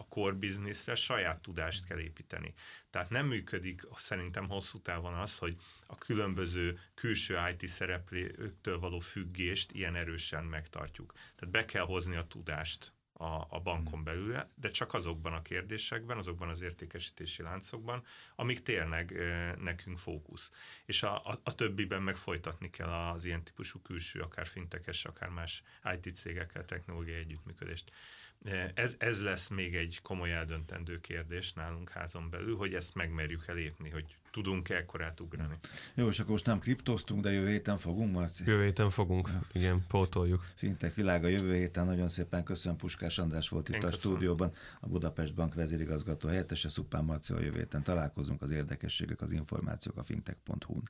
a 0.00 0.06
core 0.08 0.34
businessre 0.34 0.94
saját 0.94 1.40
tudást 1.40 1.86
kell 1.86 1.98
építeni. 1.98 2.54
Tehát 2.90 3.10
nem 3.10 3.26
működik 3.26 3.82
szerintem 3.94 4.48
hosszú 4.48 4.78
távon 4.78 5.14
az, 5.14 5.38
hogy 5.38 5.54
a 5.86 5.98
különböző 5.98 6.78
külső 6.94 7.38
IT 7.52 7.68
szereplőktől 7.68 8.78
való 8.78 8.98
függést 8.98 9.72
ilyen 9.72 9.94
erősen 9.94 10.44
megtartjuk. 10.44 11.12
Tehát 11.12 11.50
be 11.50 11.64
kell 11.64 11.84
hozni 11.84 12.16
a 12.16 12.26
tudást 12.26 12.92
a, 13.12 13.46
a 13.48 13.60
bankon 13.62 14.04
belül, 14.04 14.36
de 14.54 14.70
csak 14.70 14.94
azokban 14.94 15.32
a 15.32 15.42
kérdésekben, 15.42 16.16
azokban 16.16 16.48
az 16.48 16.60
értékesítési 16.60 17.42
láncokban, 17.42 18.04
amik 18.34 18.62
tényleg 18.62 19.12
e, 19.12 19.54
nekünk 19.58 19.98
fókusz. 19.98 20.50
És 20.84 21.02
a, 21.02 21.26
a, 21.26 21.40
a 21.42 21.54
többiben 21.54 22.02
meg 22.02 22.16
folytatni 22.16 22.70
kell 22.70 22.88
az 22.88 23.24
ilyen 23.24 23.44
típusú 23.44 23.80
külső, 23.80 24.20
akár 24.20 24.46
fintekes, 24.46 25.04
akár 25.04 25.28
más 25.28 25.62
IT 25.94 26.16
cégekkel 26.16 26.64
technológiai 26.64 27.18
együttműködést. 27.18 27.92
Ez, 28.74 28.94
ez 28.98 29.22
lesz 29.22 29.48
még 29.48 29.74
egy 29.74 30.00
komoly 30.02 30.32
eldöntendő 30.32 31.00
kérdés 31.00 31.52
nálunk 31.52 31.90
házon 31.90 32.30
belül, 32.30 32.56
hogy 32.56 32.74
ezt 32.74 32.94
megmerjük 32.94 33.44
elépni, 33.46 33.90
hogy 33.90 34.16
tudunk-e 34.30 34.74
ekkorát 34.74 35.20
ugrani. 35.20 35.54
Jó, 35.94 36.08
és 36.08 36.18
akkor 36.18 36.30
most 36.30 36.46
nem 36.46 36.58
kriptoztunk, 36.58 37.22
de 37.22 37.30
jövő 37.30 37.48
héten 37.48 37.76
fogunk, 37.76 38.12
Marci? 38.12 38.44
Jövő 38.46 38.64
héten 38.64 38.90
fogunk, 38.90 39.28
ja. 39.28 39.40
igen, 39.52 39.84
pótoljuk. 39.88 40.44
Fintek 40.54 40.94
világa 40.94 41.28
jövő 41.28 41.54
héten, 41.54 41.86
nagyon 41.86 42.08
szépen 42.08 42.44
köszönöm, 42.44 42.76
Puskás 42.76 43.18
András 43.18 43.48
volt 43.48 43.68
itt 43.68 43.74
Én 43.74 43.80
a 43.80 43.84
köszönöm. 43.84 44.16
stúdióban, 44.16 44.52
a 44.80 44.88
Budapest 44.88 45.34
Bank 45.34 45.54
vezérigazgató 45.54 46.28
helyettese, 46.28 46.68
Szupán 46.68 47.04
Marci 47.04 47.32
a 47.32 47.40
jövő 47.40 47.58
héten 47.58 47.82
találkozunk, 47.82 48.42
az 48.42 48.50
érdekességek, 48.50 49.20
az 49.20 49.32
információk 49.32 49.96
a 49.96 50.02
fintech.hu-n. 50.02 50.88